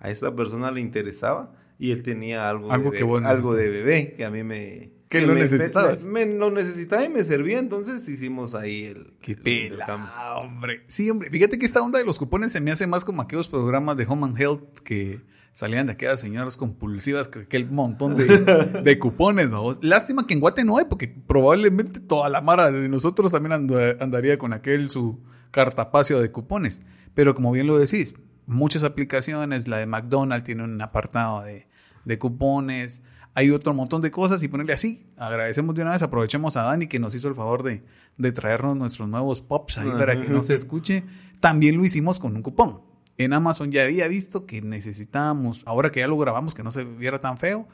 A 0.00 0.10
esta 0.10 0.34
persona 0.34 0.70
le 0.70 0.80
interesaba 0.80 1.52
y 1.78 1.92
él 1.92 2.02
tenía 2.02 2.48
algo, 2.48 2.72
algo, 2.72 2.90
de, 2.90 2.98
que 2.98 3.04
algo 3.04 3.54
de 3.54 3.68
bebé 3.68 4.14
que 4.16 4.24
a 4.24 4.30
mí 4.30 4.42
me... 4.42 4.98
Que 5.08 5.26
lo 5.26 5.34
necesitabas. 5.34 6.04
Me, 6.04 6.26
lo 6.26 6.50
necesitaba 6.50 7.02
y 7.02 7.08
me 7.08 7.24
servía, 7.24 7.58
entonces 7.58 8.06
hicimos 8.08 8.54
ahí 8.54 8.84
el... 8.84 9.14
¡Qué 9.22 9.36
pela, 9.36 10.36
hombre! 10.36 10.82
Sí, 10.86 11.08
hombre, 11.08 11.30
fíjate 11.30 11.58
que 11.58 11.64
esta 11.64 11.80
onda 11.80 11.98
de 11.98 12.04
los 12.04 12.18
cupones 12.18 12.52
se 12.52 12.60
me 12.60 12.72
hace 12.72 12.86
más 12.86 13.04
como 13.04 13.22
aquellos 13.22 13.48
programas 13.48 13.96
de 13.96 14.04
Home 14.06 14.26
and 14.26 14.38
Health 14.38 14.78
que 14.80 15.20
salían 15.52 15.86
de 15.86 15.92
aquellas 15.92 16.20
señoras 16.20 16.56
compulsivas 16.56 17.28
que 17.28 17.40
aquel 17.40 17.70
montón 17.70 18.16
de, 18.16 18.26
de 18.84 18.98
cupones, 18.98 19.48
¿no? 19.48 19.78
Lástima 19.80 20.26
que 20.26 20.34
en 20.34 20.40
Guate 20.40 20.64
no 20.64 20.76
hay, 20.76 20.84
porque 20.84 21.08
probablemente 21.08 22.00
toda 22.00 22.28
la 22.28 22.42
mara 22.42 22.70
de 22.70 22.88
nosotros 22.88 23.32
también 23.32 23.52
andaría 24.00 24.36
con 24.36 24.52
aquel 24.52 24.90
su 24.90 25.20
cartapacio 25.50 26.20
de 26.20 26.30
cupones. 26.30 26.82
Pero 27.14 27.34
como 27.34 27.50
bien 27.50 27.66
lo 27.66 27.78
decís, 27.78 28.14
muchas 28.46 28.84
aplicaciones, 28.84 29.68
la 29.68 29.78
de 29.78 29.86
McDonald's 29.86 30.44
tiene 30.44 30.64
un 30.64 30.80
apartado 30.80 31.42
de, 31.42 31.67
de 32.08 32.18
cupones, 32.18 33.00
hay 33.34 33.50
otro 33.50 33.72
montón 33.72 34.02
de 34.02 34.10
cosas 34.10 34.42
y 34.42 34.48
ponerle 34.48 34.72
así. 34.72 35.06
Agradecemos 35.16 35.76
de 35.76 35.82
una 35.82 35.92
vez, 35.92 36.02
aprovechemos 36.02 36.56
a 36.56 36.62
Dani 36.62 36.88
que 36.88 36.98
nos 36.98 37.14
hizo 37.14 37.28
el 37.28 37.36
favor 37.36 37.62
de, 37.62 37.84
de 38.16 38.32
traernos 38.32 38.76
nuestros 38.76 39.08
nuevos 39.08 39.40
pops 39.42 39.78
ahí 39.78 39.90
para 39.90 40.20
que 40.20 40.28
no 40.28 40.42
se 40.42 40.54
escuche. 40.56 41.04
También 41.38 41.76
lo 41.76 41.84
hicimos 41.84 42.18
con 42.18 42.34
un 42.34 42.42
cupón 42.42 42.88
en 43.18 43.32
Amazon 43.32 43.72
ya 43.72 43.82
había 43.82 44.06
visto 44.06 44.46
que 44.46 44.62
necesitábamos, 44.62 45.64
ahora 45.66 45.90
que 45.90 46.00
ya 46.00 46.06
lo 46.06 46.16
grabamos, 46.16 46.54
que 46.54 46.62
no 46.62 46.70
se 46.70 46.84
viera 46.84 47.20
tan 47.20 47.36
feo. 47.36 47.66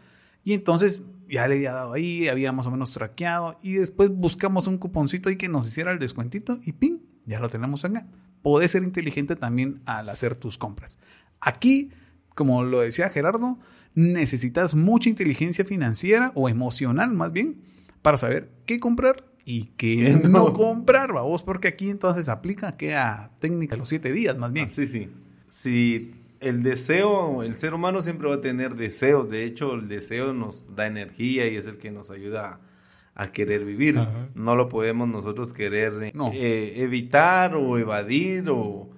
Y 0.42 0.54
entonces 0.54 1.02
ya 1.28 1.46
le 1.46 1.56
había 1.56 1.72
dado 1.72 1.92
ahí, 1.92 2.28
había 2.28 2.50
más 2.50 2.66
o 2.66 2.70
menos 2.70 2.92
traqueado. 2.92 3.58
Y 3.62 3.74
después 3.74 4.10
buscamos 4.10 4.66
un 4.66 4.78
cuponcito 4.78 5.28
ahí 5.28 5.36
que 5.36 5.48
nos 5.48 5.66
hiciera 5.66 5.92
el 5.92 5.98
descuentito 5.98 6.58
y 6.62 6.72
¡ping! 6.72 6.98
Ya 7.26 7.40
lo 7.40 7.50
tenemos 7.50 7.84
acá. 7.84 8.06
Podés 8.42 8.72
ser 8.72 8.82
inteligente 8.82 9.36
también 9.36 9.82
al 9.84 10.08
hacer 10.08 10.34
tus 10.34 10.56
compras. 10.56 10.98
Aquí, 11.40 11.90
como 12.34 12.64
lo 12.64 12.80
decía 12.80 13.10
Gerardo, 13.10 13.58
necesitas 13.94 14.74
mucha 14.74 15.08
inteligencia 15.08 15.64
financiera 15.64 16.32
o 16.34 16.48
emocional 16.48 17.12
más 17.12 17.32
bien 17.32 17.56
para 18.02 18.16
saber 18.16 18.50
qué 18.66 18.80
comprar 18.80 19.24
y 19.44 19.66
qué 19.76 20.18
no, 20.28 20.52
comprar, 20.52 21.12
vamos, 21.12 21.42
porque 21.42 21.68
aquí 21.68 21.90
entonces 21.90 22.28
aplica 22.28 22.76
que 22.76 22.94
a 22.94 23.30
técnica 23.40 23.76
los 23.76 23.88
siete 23.88 24.12
días 24.12 24.38
más 24.38 24.52
bien. 24.52 24.68
sí, 24.68 24.86
sí. 24.86 25.08
Si 25.46 26.12
el 26.40 26.62
deseo, 26.62 27.42
el 27.42 27.54
ser 27.54 27.74
humano 27.74 28.02
siempre 28.02 28.28
va 28.28 28.36
a 28.36 28.40
tener 28.40 28.74
deseos, 28.74 29.30
de 29.30 29.44
hecho 29.44 29.74
el 29.74 29.88
deseo 29.88 30.32
nos 30.32 30.74
da 30.74 30.86
energía 30.86 31.46
y 31.46 31.56
es 31.56 31.66
el 31.66 31.78
que 31.78 31.90
nos 31.90 32.10
ayuda 32.10 32.60
a, 33.14 33.32
querer 33.32 33.64
vivir, 33.64 34.00
no 34.34 34.56
lo 34.56 34.68
podemos 34.68 35.08
nosotros 35.08 35.52
querer 35.52 36.12
eh, 36.32 36.72
evitar 36.76 37.54
o 37.54 37.78
evadir 37.78 38.50
o 38.50 38.90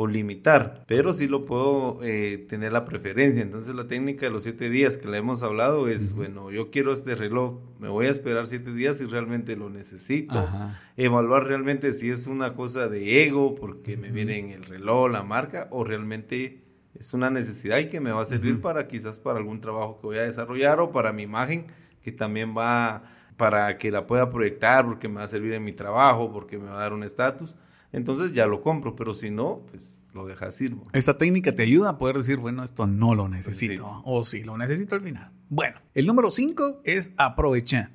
o 0.00 0.06
limitar, 0.06 0.84
pero 0.86 1.12
sí 1.12 1.26
lo 1.26 1.44
puedo 1.44 1.98
eh, 2.04 2.46
tener 2.48 2.70
la 2.70 2.84
preferencia. 2.84 3.42
Entonces 3.42 3.74
la 3.74 3.88
técnica 3.88 4.26
de 4.26 4.30
los 4.30 4.44
siete 4.44 4.70
días 4.70 4.96
que 4.96 5.08
le 5.08 5.18
hemos 5.18 5.42
hablado 5.42 5.88
es, 5.88 6.14
bueno, 6.14 6.52
yo 6.52 6.70
quiero 6.70 6.92
este 6.92 7.16
reloj, 7.16 7.58
me 7.80 7.88
voy 7.88 8.06
a 8.06 8.10
esperar 8.10 8.46
siete 8.46 8.72
días 8.72 8.98
si 8.98 9.06
realmente 9.06 9.56
lo 9.56 9.70
necesito. 9.70 10.48
Evaluar 10.96 11.48
realmente 11.48 11.92
si 11.92 12.10
es 12.10 12.28
una 12.28 12.54
cosa 12.54 12.86
de 12.86 13.24
ego, 13.24 13.56
porque 13.56 13.96
me 13.96 14.12
viene 14.12 14.38
en 14.38 14.50
el 14.50 14.62
reloj, 14.62 15.10
la 15.10 15.24
marca, 15.24 15.66
o 15.72 15.82
realmente 15.82 16.62
es 16.94 17.12
una 17.12 17.28
necesidad 17.28 17.78
y 17.78 17.88
que 17.88 17.98
me 17.98 18.12
va 18.12 18.22
a 18.22 18.24
servir 18.24 18.60
para 18.60 18.86
quizás 18.86 19.18
para 19.18 19.38
algún 19.38 19.60
trabajo 19.60 19.98
que 20.00 20.06
voy 20.06 20.18
a 20.18 20.22
desarrollar 20.22 20.78
o 20.78 20.92
para 20.92 21.12
mi 21.12 21.24
imagen, 21.24 21.66
que 22.02 22.12
también 22.12 22.54
va 22.56 23.02
para 23.36 23.76
que 23.78 23.90
la 23.90 24.06
pueda 24.06 24.30
proyectar, 24.30 24.86
porque 24.86 25.08
me 25.08 25.16
va 25.16 25.24
a 25.24 25.28
servir 25.28 25.54
en 25.54 25.64
mi 25.64 25.72
trabajo, 25.72 26.30
porque 26.32 26.56
me 26.56 26.66
va 26.66 26.76
a 26.76 26.82
dar 26.82 26.92
un 26.92 27.02
estatus 27.02 27.56
entonces 27.92 28.32
ya 28.32 28.46
lo 28.46 28.60
compro, 28.62 28.94
pero 28.96 29.14
si 29.14 29.30
no, 29.30 29.62
pues 29.70 30.02
lo 30.12 30.26
dejas 30.26 30.60
ir. 30.60 30.76
Esta 30.92 31.16
técnica 31.16 31.54
te 31.54 31.62
ayuda 31.62 31.90
a 31.90 31.98
poder 31.98 32.16
decir, 32.16 32.36
bueno, 32.36 32.62
esto 32.62 32.86
no 32.86 33.14
lo 33.14 33.28
necesito, 33.28 34.02
o 34.04 34.24
sí 34.24 34.42
lo 34.42 34.58
necesito 34.58 34.94
al 34.94 35.00
final. 35.00 35.30
Bueno, 35.48 35.80
el 35.94 36.06
número 36.06 36.30
5 36.30 36.82
es 36.84 37.12
aprovechar. 37.16 37.90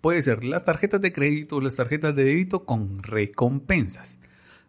Puede 0.00 0.22
ser 0.22 0.44
las 0.44 0.64
tarjetas 0.64 1.00
de 1.00 1.12
crédito, 1.12 1.60
las 1.60 1.76
tarjetas 1.76 2.14
de 2.14 2.24
débito 2.24 2.64
con 2.64 3.02
recompensas. 3.02 4.18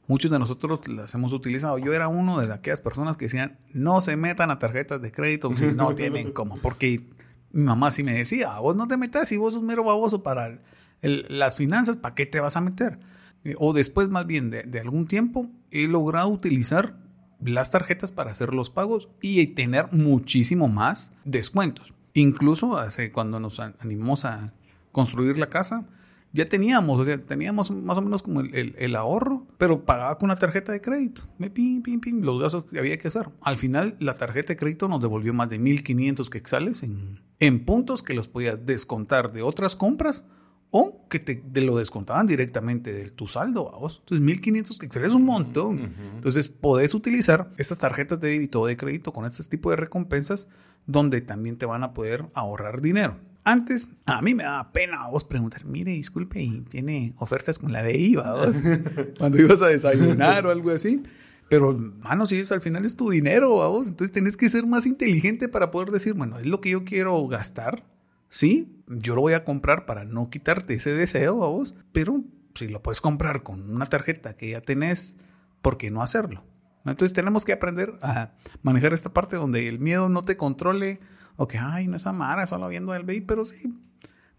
Muchos 0.08 0.32
de 0.32 0.40
nosotros 0.40 0.88
las 0.88 1.14
hemos 1.16 1.34
utilizado. 1.34 1.78
Yo 1.80 1.94
era 1.94 2.08
uno 2.08 2.40
de 2.40 2.52
aquellas 2.54 2.82
personas 2.82 3.18
que 3.18 3.26
decían, 3.26 3.60
no 3.74 4.02
se 4.02 4.16
metan 4.16 4.52
a 4.52 4.60
tarjetas 4.60 5.02
de 5.02 5.12
crédito 5.12 5.54
si 5.54 5.66
no 5.66 5.94
tienen 5.96 6.32
como. 6.32 6.58
Porque 6.58 7.10
mi 7.52 7.64
mamá 7.64 7.92
sí 7.92 8.04
me 8.04 8.14
decía, 8.14 8.58
vos 8.60 8.76
no 8.76 8.88
te 8.88 8.96
metas 8.96 9.28
si 9.28 9.38
vos 9.38 9.54
sos 9.54 9.64
mero 9.64 9.84
baboso 9.84 10.24
para 10.24 10.60
las 11.02 11.58
finanzas, 11.58 11.98
¿para 11.98 12.16
qué 12.16 12.26
te 12.26 12.40
vas 12.40 12.56
a 12.56 12.62
meter? 12.62 13.00
Eh, 13.44 13.56
o 13.58 13.74
después 13.74 14.10
más 14.10 14.26
bien 14.26 14.50
de, 14.50 14.80
algún 14.80 15.08
tiempo, 15.08 15.50
he 15.72 15.88
logrado 15.88 16.30
utilizar 16.30 16.98
las 17.40 17.70
tarjetas 17.70 18.12
para 18.12 18.32
hacer 18.32 18.54
los 18.54 18.70
pagos 18.70 19.10
y 19.22 19.46
tener 19.48 19.92
muchísimo 19.92 20.68
más 20.68 21.12
descuentos. 21.24 21.94
Incluso 22.14 22.78
hace, 22.78 23.12
cuando 23.12 23.40
nos 23.40 23.60
animamos 23.60 24.26
a 24.26 24.54
construir 24.92 25.38
la 25.38 25.50
casa, 25.50 25.86
ya 26.34 26.50
teníamos, 26.50 27.00
o 27.00 27.06
sea, 27.06 27.18
teníamos 27.20 27.72
más 27.72 27.98
o 27.98 28.02
menos 28.02 28.22
como 28.22 28.42
el, 28.42 28.96
ahorro, 28.96 29.48
pero 29.58 29.86
pagaba 29.86 30.18
con 30.18 30.30
una 30.30 30.36
tarjeta 30.36 30.72
de 30.72 30.82
crédito. 30.82 31.24
Me 31.38 31.50
pim, 31.50 31.82
pim, 31.82 32.00
pim, 32.00 32.22
los 32.22 32.42
gastos 32.42 32.66
que 32.66 32.80
había 32.80 32.98
que 32.98 33.08
hacer. 33.08 33.30
Al 33.42 33.58
final, 33.58 33.96
la 34.00 34.16
tarjeta 34.16 34.50
de 34.50 34.58
crédito 34.58 34.88
nos 34.88 35.02
devolvió 35.02 35.34
más 35.34 35.50
de 35.50 35.58
1500 35.58 36.30
quexales 36.30 36.84
en, 36.84 37.22
en 37.40 37.66
puntos 37.66 38.04
que 38.04 38.14
los 38.14 38.28
podías 38.28 38.66
descontar 38.66 39.32
de 39.32 39.42
otras 39.42 39.76
compras 39.76 40.26
o 40.70 41.08
que 41.10 41.20
te, 41.20 41.62
lo 41.62 41.78
descontaban 41.78 42.28
directamente 42.28 42.92
de 42.92 43.10
tu 43.10 43.28
saldo, 43.28 43.72
vos. 43.72 44.00
Entonces, 44.02 44.26
1500 44.26 44.80
que 44.80 44.86
es 44.88 45.14
un 45.14 45.24
montón. 45.24 45.96
Entonces, 46.16 46.50
podés 46.50 46.94
utilizar 46.94 47.52
estas 47.58 47.78
tarjetas 47.78 48.20
de 48.20 48.30
débito 48.30 48.62
o 48.62 48.68
de 48.68 48.76
crédito 48.76 49.14
con 49.14 49.26
este 49.26 49.44
tipo 49.44 49.70
de 49.70 49.78
recompensas 49.78 50.48
donde 50.86 51.22
también 51.22 51.58
te 51.58 51.66
van 51.66 51.84
a 51.84 51.94
poder 51.94 52.26
ahorrar 52.34 52.82
dinero. 52.82 53.18
Antes, 53.44 53.88
a 54.06 54.22
mí 54.22 54.36
me 54.36 54.44
daba 54.44 54.74
pena 54.74 55.04
a 55.04 55.10
vos 55.10 55.24
preguntar, 55.24 55.64
mire, 55.64 55.94
disculpe, 55.94 56.42
¿y 56.42 56.62
tiene 56.62 57.14
ofertas 57.18 57.60
con 57.60 57.72
la 57.72 57.82
BI, 57.82 58.16
vos? 58.16 58.58
Cuando 59.18 59.42
ibas 59.42 59.62
a 59.62 59.68
desayunar 59.68 60.46
o 60.46 60.52
algo 60.52 60.72
así. 60.72 61.02
Pero, 61.50 61.74
mano, 61.74 62.26
si 62.26 62.36
es 62.36 62.52
al 62.52 62.60
final 62.60 62.84
es 62.84 62.98
tu 62.98 63.10
dinero, 63.10 63.52
vos. 63.52 63.88
Entonces, 63.88 64.12
tenés 64.12 64.36
que 64.36 64.50
ser 64.50 64.66
más 64.66 64.86
inteligente 64.86 65.48
para 65.48 65.72
poder 65.72 65.92
decir, 65.92 66.14
bueno, 66.14 66.40
es 66.40 66.46
lo 66.46 66.60
que 66.60 66.72
yo 66.72 66.84
quiero 66.84 67.26
gastar 67.28 67.86
Sí, 68.30 68.84
yo 68.88 69.16
lo 69.16 69.22
voy 69.22 69.34
a 69.34 69.44
comprar 69.44 69.86
para 69.86 70.06
no 70.06 70.30
quitarte 70.30 70.74
ese 70.74 70.94
deseo 70.94 71.44
a 71.44 71.48
vos, 71.48 71.76
pero 71.92 72.24
si 72.56 72.68
lo 72.68 72.82
puedes 72.82 73.02
comprar 73.02 73.44
con 73.44 73.70
una 73.70 73.86
tarjeta 73.86 74.36
que 74.36 74.52
ya 74.52 74.62
tenés, 74.62 75.16
¿por 75.62 75.78
qué 75.78 75.92
no 75.92 76.02
hacerlo? 76.02 76.44
Entonces 76.86 77.14
tenemos 77.14 77.46
que 77.46 77.54
aprender 77.54 77.98
a 78.02 78.32
manejar 78.62 78.94
esta 78.94 79.14
parte 79.14 79.36
donde 79.36 79.68
el 79.68 79.80
miedo 79.80 80.10
no 80.10 80.24
te 80.24 80.38
controle 80.38 81.00
o 81.36 81.48
que, 81.48 81.58
ay, 81.58 81.88
no 81.88 81.98
es 81.98 82.08
amara, 82.08 82.48
solo 82.48 82.68
viendo 82.68 82.94
el 82.96 83.04
BI, 83.04 83.22
pero 83.22 83.46
sí, 83.46 83.74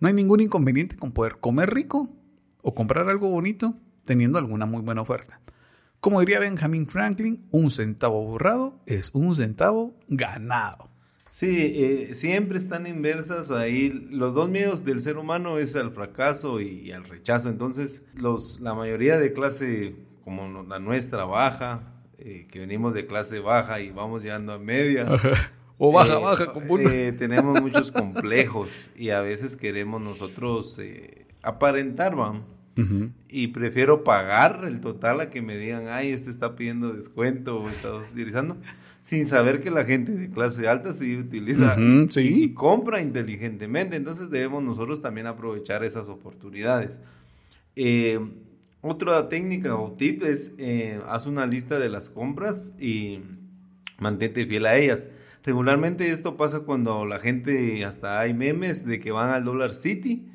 no 0.00 0.08
hay 0.08 0.14
ningún 0.14 0.40
inconveniente 0.40 0.96
con 0.96 1.12
poder 1.12 1.38
comer 1.38 1.72
rico 1.72 2.08
o 2.62 2.74
comprar 2.74 3.08
algo 3.08 3.30
bonito 3.30 3.74
teniendo 4.04 4.38
alguna 4.38 4.66
muy 4.66 4.82
buena 4.82 5.02
oferta. 5.02 5.40
Como 6.00 6.20
diría 6.20 6.40
Benjamin 6.40 6.86
Franklin, 6.86 7.46
un 7.50 7.70
centavo 7.70 8.24
borrado 8.24 8.80
es 8.86 9.10
un 9.12 9.34
centavo 9.34 9.98
ganado. 10.08 10.90
Sí, 11.38 11.72
eh, 11.76 12.14
siempre 12.16 12.58
están 12.58 12.88
inversas 12.88 13.52
ahí. 13.52 13.90
Los 14.10 14.34
dos 14.34 14.48
miedos 14.48 14.84
del 14.84 14.98
ser 14.98 15.18
humano 15.18 15.58
es 15.58 15.76
al 15.76 15.92
fracaso 15.92 16.60
y, 16.60 16.90
al 16.90 17.04
rechazo. 17.04 17.48
Entonces, 17.48 18.04
los, 18.12 18.58
la 18.58 18.74
mayoría 18.74 19.20
de 19.20 19.32
clase 19.32 19.94
como 20.24 20.64
la 20.64 20.80
nuestra 20.80 21.26
baja, 21.26 21.94
eh, 22.18 22.48
que 22.50 22.58
venimos 22.58 22.92
de 22.92 23.06
clase 23.06 23.38
baja 23.38 23.80
y 23.80 23.92
vamos 23.92 24.24
llegando 24.24 24.52
a 24.52 24.58
media. 24.58 25.06
o 25.78 25.92
baja, 25.92 26.14
eh, 26.14 26.20
baja, 26.20 26.52
eh, 26.90 27.14
tenemos 27.16 27.62
muchos 27.62 27.92
complejos 27.92 28.90
y 28.96 29.10
a 29.10 29.20
veces 29.20 29.54
queremos 29.54 30.00
nosotros 30.00 30.80
aparentar, 31.40 32.16
vamos. 32.16 32.50
Y 33.28 33.48
prefiero 33.48 34.04
pagar 34.04 34.64
el 34.66 34.80
total 34.80 35.20
a 35.20 35.30
que 35.30 35.42
me 35.42 35.56
digan, 35.56 35.88
ay, 35.88 36.10
este 36.10 36.30
está 36.30 36.54
pidiendo 36.54 36.92
descuento 36.92 37.60
o 37.60 37.68
está 37.68 37.94
utilizando, 37.94 38.56
sin 39.02 39.26
saber 39.26 39.60
que 39.60 39.70
la 39.70 39.84
gente 39.84 40.12
de 40.12 40.30
clase 40.30 40.68
alta 40.68 40.92
sí 40.92 41.16
utiliza 41.16 41.76
y, 41.78 42.54
compra 42.54 43.02
inteligentemente. 43.02 43.96
Entonces 43.96 44.30
debemos 44.30 44.62
nosotros 44.62 45.02
también 45.02 45.26
aprovechar 45.26 45.84
esas 45.84 46.08
oportunidades. 46.08 47.00
Eh, 47.74 48.20
otra 48.80 49.28
técnica 49.28 49.74
o 49.74 49.92
tip 49.92 50.22
es, 50.22 50.54
eh, 50.58 51.00
haz 51.08 51.26
una 51.26 51.46
lista 51.46 51.78
de 51.78 51.88
las 51.88 52.10
compras 52.10 52.76
y 52.80 53.20
mantente 53.98 54.46
fiel 54.46 54.66
a 54.66 54.76
ellas. 54.76 55.08
Regularmente 55.42 56.10
esto 56.10 56.36
pasa 56.36 56.60
cuando 56.60 57.04
la 57.04 57.18
gente, 57.18 57.84
hasta 57.84 58.20
hay 58.20 58.34
memes 58.34 58.86
de 58.86 59.00
que 59.00 59.10
van 59.10 59.30
al 59.30 59.44
Dollar 59.44 59.72
City 59.72 60.26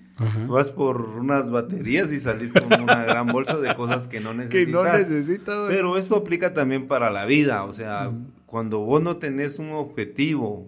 Vas 0.47 0.69
por 0.69 1.01
unas 1.01 1.49
baterías 1.49 2.11
y 2.11 2.19
salís 2.19 2.53
con 2.53 2.81
una 2.81 3.03
gran 3.05 3.27
bolsa 3.27 3.57
de 3.57 3.75
cosas 3.75 4.07
que 4.07 4.19
no 4.19 4.33
necesitas. 4.33 4.65
Que 4.65 4.71
no 4.71 4.83
necesitas. 4.83 5.55
Pero 5.67 5.97
eso 5.97 6.17
aplica 6.17 6.53
también 6.53 6.87
para 6.87 7.09
la 7.09 7.25
vida. 7.25 7.63
O 7.63 7.73
sea, 7.73 8.11
cuando 8.45 8.79
vos 8.79 9.01
no 9.01 9.17
tenés 9.17 9.57
un 9.57 9.71
objetivo 9.71 10.67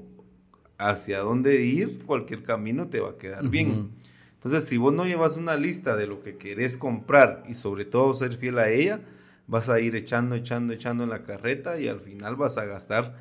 hacia 0.78 1.20
dónde 1.20 1.64
ir, 1.64 2.04
cualquier 2.06 2.44
camino 2.44 2.88
te 2.88 3.00
va 3.00 3.12
a 3.12 3.18
quedar 3.18 3.48
bien. 3.48 3.92
Entonces, 4.36 4.68
si 4.68 4.78
vos 4.78 4.94
no 4.94 5.06
llevas 5.06 5.38
una 5.38 5.56
lista 5.56 5.96
de 5.96 6.08
lo 6.08 6.22
que 6.22 6.38
querés 6.38 6.78
comprar 6.78 7.44
y 7.48 7.54
sobre 7.54 7.86
todo 7.86 8.14
ser 8.14 8.38
fiel 8.38 8.60
a 8.60 8.70
ella, 8.70 9.02
vas 9.48 9.70
a 9.70 9.80
ir 9.80 9.96
echando, 9.96 10.36
echando, 10.36 10.74
echando 10.74 11.04
en 11.04 11.10
la 11.10 11.24
carreta 11.24 11.80
y 11.80 11.88
al 11.88 12.00
final 12.00 12.36
vas 12.36 12.58
a 12.58 12.66
gastar. 12.66 13.16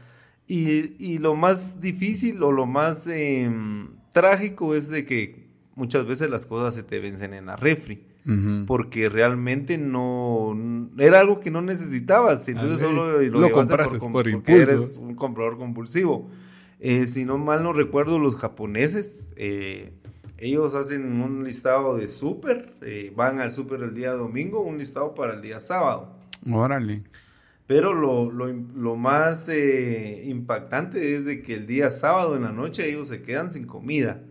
Y, 0.46 1.02
y 1.02 1.18
lo 1.18 1.36
más 1.36 1.80
difícil 1.80 2.42
o 2.42 2.52
lo 2.52 2.66
más 2.66 3.06
em, 3.06 3.88
trágico 4.12 4.74
es 4.74 4.88
de 4.88 5.06
que 5.06 5.43
muchas 5.76 6.06
veces 6.06 6.30
las 6.30 6.46
cosas 6.46 6.74
se 6.74 6.82
te 6.82 6.98
vencen 7.00 7.34
en 7.34 7.46
la 7.46 7.56
refri. 7.56 8.02
Porque 8.66 9.10
realmente 9.10 9.76
no 9.76 10.56
era 10.96 11.20
algo 11.20 11.40
que 11.40 11.50
no 11.50 11.60
necesitabas, 11.60 12.48
entonces 12.48 12.80
solo 12.80 13.20
lo, 13.20 13.40
lo 13.40 13.50
compraste 13.50 13.98
por, 13.98 14.12
por 14.12 14.32
porque 14.32 14.56
eres 14.62 14.96
un 14.96 15.14
comprador 15.14 15.58
compulsivo. 15.58 16.30
Eh, 16.80 17.06
si 17.06 17.26
no 17.26 17.36
mal 17.36 17.62
no 17.62 17.74
recuerdo, 17.74 18.18
los 18.18 18.36
japoneses, 18.36 19.30
eh, 19.36 19.92
ellos 20.38 20.74
hacen 20.74 21.20
un 21.20 21.44
listado 21.44 21.98
de 21.98 22.08
súper, 22.08 22.72
eh, 22.80 23.12
van 23.14 23.40
al 23.40 23.52
súper 23.52 23.82
el 23.82 23.94
día 23.94 24.12
domingo, 24.12 24.62
un 24.62 24.78
listado 24.78 25.14
para 25.14 25.34
el 25.34 25.42
día 25.42 25.60
sábado. 25.60 26.16
Órale. 26.50 27.02
Pero 27.66 27.92
lo, 27.92 28.30
lo, 28.30 28.46
lo 28.46 28.96
más 28.96 29.50
impactante 29.50 31.14
es 31.14 31.26
de 31.26 31.42
que 31.42 31.54
el 31.54 31.66
día 31.66 31.90
sábado 31.90 32.36
en 32.36 32.42
la 32.44 32.52
noche 32.52 32.88
ellos 32.88 33.08
se 33.08 33.20
quedan 33.20 33.50
sin 33.50 33.66
comida 33.66 34.22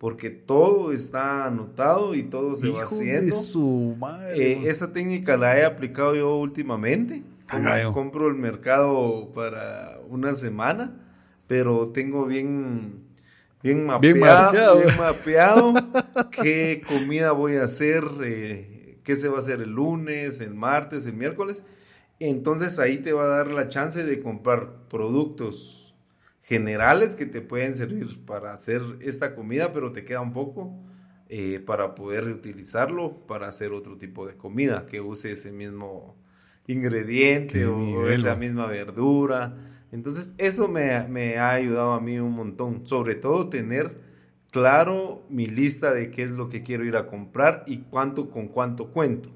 porque 0.00 0.30
todo 0.30 0.94
está 0.94 1.44
anotado 1.44 2.14
y 2.14 2.22
todo 2.22 2.56
se 2.56 2.70
va 2.70 2.84
haciendo. 2.84 3.34
su 3.34 3.96
madre. 3.98 4.52
Eh, 4.52 4.62
esa 4.70 4.94
técnica 4.94 5.36
la 5.36 5.58
he 5.58 5.64
aplicado 5.66 6.14
yo 6.14 6.36
últimamente. 6.36 7.22
compro 7.92 8.28
el 8.28 8.34
mercado 8.34 9.30
para 9.34 10.00
una 10.08 10.34
semana, 10.34 10.96
pero 11.46 11.90
tengo 11.90 12.24
bien, 12.24 13.04
bien 13.62 13.84
mapeado, 13.84 14.78
bien, 14.78 14.88
mapeado 14.98 15.74
qué 16.30 16.80
comida 16.88 17.32
voy 17.32 17.56
a 17.56 17.64
hacer, 17.64 18.04
eh, 18.24 19.00
qué 19.04 19.16
se 19.16 19.28
va 19.28 19.36
a 19.36 19.40
hacer 19.40 19.60
el 19.60 19.72
lunes, 19.72 20.40
el 20.40 20.54
martes, 20.54 21.04
el 21.04 21.12
miércoles. 21.12 21.62
Entonces 22.20 22.78
ahí 22.78 22.98
te 22.98 23.12
va 23.12 23.24
a 23.24 23.28
dar 23.28 23.48
la 23.48 23.68
chance 23.68 24.02
de 24.02 24.20
comprar 24.20 24.88
productos 24.88 25.89
generales 26.50 27.14
que 27.14 27.26
te 27.26 27.42
pueden 27.42 27.76
servir 27.76 28.24
para 28.26 28.52
hacer 28.52 28.82
esta 28.98 29.36
comida, 29.36 29.72
pero 29.72 29.92
te 29.92 30.04
queda 30.04 30.20
un 30.20 30.32
poco 30.32 30.76
eh, 31.28 31.62
para 31.64 31.94
poder 31.94 32.24
reutilizarlo 32.24 33.24
para 33.28 33.46
hacer 33.46 33.70
otro 33.70 33.96
tipo 33.98 34.26
de 34.26 34.36
comida 34.36 34.86
que 34.86 35.00
use 35.00 35.30
ese 35.30 35.52
mismo 35.52 36.16
ingrediente 36.66 37.66
o, 37.66 38.08
esa 38.08 38.34
misma 38.34 38.66
verdura. 38.66 39.84
Entonces 39.92 40.34
eso 40.38 40.66
me, 40.66 41.06
me, 41.06 41.38
ha 41.38 41.50
ayudado 41.50 41.92
a 41.92 42.00
mí 42.00 42.18
un 42.18 42.32
montón, 42.32 42.84
sobre 42.84 43.14
todo 43.14 43.48
tener 43.48 44.00
claro 44.50 45.22
mi 45.28 45.46
lista 45.46 45.94
de 45.94 46.10
qué 46.10 46.24
es 46.24 46.32
lo 46.32 46.48
que 46.48 46.64
quiero 46.64 46.84
ir 46.84 46.96
a 46.96 47.06
comprar 47.06 47.62
y 47.68 47.82
cuánto 47.82 48.28
con 48.28 48.48
cuánto 48.48 48.88
cuento. 48.88 49.30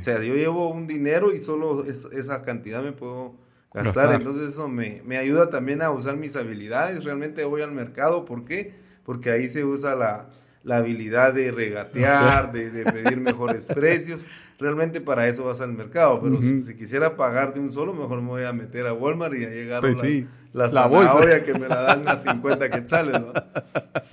O 0.00 0.02
sea, 0.02 0.20
yo 0.20 0.34
llevo 0.34 0.68
un 0.70 0.88
dinero 0.88 1.32
y 1.32 1.38
solo 1.38 1.84
esa 1.84 2.42
cantidad 2.42 2.82
me 2.82 2.90
puedo 2.90 3.45
gastar. 3.82 4.14
Entonces 4.14 4.48
eso 4.48 4.68
me, 4.68 5.02
me, 5.04 5.18
ayuda 5.18 5.50
también 5.50 5.82
a 5.82 5.90
usar 5.90 6.16
mis 6.16 6.36
habilidades. 6.36 7.04
Realmente 7.04 7.44
voy 7.44 7.62
al 7.62 7.72
mercado. 7.72 8.24
¿Por 8.24 8.44
qué? 8.44 8.74
Porque 9.04 9.30
ahí 9.30 9.48
se 9.48 9.64
usa 9.64 9.94
la, 9.94 10.30
la 10.62 10.78
habilidad 10.78 11.34
de 11.34 11.50
regatear, 11.50 12.52
de, 12.52 12.70
de, 12.70 12.90
pedir 12.90 13.18
mejores 13.18 13.66
precios. 13.74 14.20
Realmente 14.58 15.00
para 15.00 15.28
eso 15.28 15.44
vas 15.44 15.60
al 15.60 15.72
mercado. 15.72 16.20
Pero 16.20 16.40
si, 16.40 16.74
quisiera 16.74 17.16
pagar 17.16 17.52
de 17.52 17.60
un 17.60 17.70
solo, 17.70 17.92
mejor 17.92 18.22
me 18.22 18.28
voy 18.28 18.44
a 18.44 18.52
meter 18.52 18.86
a 18.86 18.94
Walmart 18.94 19.34
y 19.34 19.44
a 19.44 19.50
llegar 19.50 19.80
pues 19.82 20.02
la, 20.52 20.68
la, 20.68 20.86
bolsa. 20.86 21.44
que 21.44 21.52
me 21.52 21.68
la 21.68 21.82
dan 21.82 22.08
a 22.08 22.18
50 22.18 22.70
quetzales. 22.70 23.20
¿no? 23.20 23.32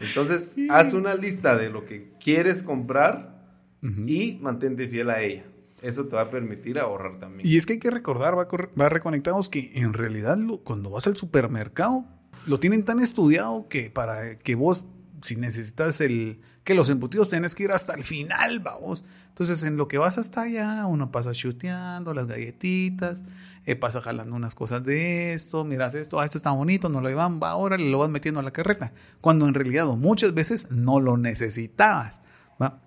Entonces, 0.01 0.55
haz 0.69 0.93
una 0.93 1.15
lista 1.15 1.55
de 1.55 1.69
lo 1.69 1.85
que 1.85 2.11
quieres 2.21 2.61
comprar 2.61 3.37
y 3.81 4.37
mantente 4.41 4.87
fiel 4.87 5.09
a 5.09 5.21
ella 5.21 5.43
eso 5.83 6.07
te 6.07 6.15
va 6.15 6.23
a 6.23 6.29
permitir 6.29 6.79
ahorrar 6.79 7.19
también. 7.19 7.47
Y 7.47 7.57
es 7.57 7.65
que 7.65 7.73
hay 7.73 7.79
que 7.79 7.91
recordar, 7.91 8.37
va, 8.37 8.47
va 8.79 8.89
reconectados, 8.89 9.49
que 9.49 9.71
en 9.75 9.93
realidad 9.93 10.37
cuando 10.63 10.89
vas 10.89 11.07
al 11.07 11.15
supermercado, 11.15 12.05
lo 12.47 12.59
tienen 12.59 12.83
tan 12.83 12.99
estudiado 12.99 13.67
que 13.67 13.89
para 13.89 14.39
que 14.39 14.55
vos, 14.55 14.85
si 15.21 15.35
necesitas 15.35 16.01
el 16.01 16.39
que 16.63 16.75
los 16.75 16.89
embutidos 16.89 17.29
tenés 17.29 17.55
que 17.55 17.63
ir 17.63 17.71
hasta 17.71 17.93
el 17.93 18.03
final, 18.03 18.59
vamos. 18.59 19.03
Entonces, 19.27 19.63
en 19.63 19.77
lo 19.77 19.87
que 19.87 19.97
vas 19.97 20.17
hasta 20.17 20.43
allá, 20.43 20.85
uno 20.85 21.11
pasa 21.11 21.31
chuteando 21.31 22.13
las 22.13 22.27
galletitas, 22.27 23.23
eh, 23.65 23.75
pasa 23.75 23.99
jalando 23.99 24.35
unas 24.35 24.55
cosas 24.55 24.83
de 24.83 25.33
esto, 25.33 25.63
miras 25.63 25.95
esto, 25.95 26.19
ah, 26.19 26.25
esto 26.25 26.37
está 26.37 26.51
bonito, 26.51 26.87
no 26.87 27.01
lo 27.01 27.09
llevan, 27.09 27.39
va 27.41 27.49
ahora, 27.49 27.77
lo 27.77 27.99
vas 27.99 28.09
metiendo 28.09 28.39
a 28.39 28.43
la 28.43 28.51
carreta. 28.51 28.93
Cuando 29.21 29.47
en 29.47 29.55
realidad 29.55 29.87
muchas 29.87 30.33
veces 30.33 30.71
no 30.71 30.99
lo 30.99 31.17
necesitabas. 31.17 32.21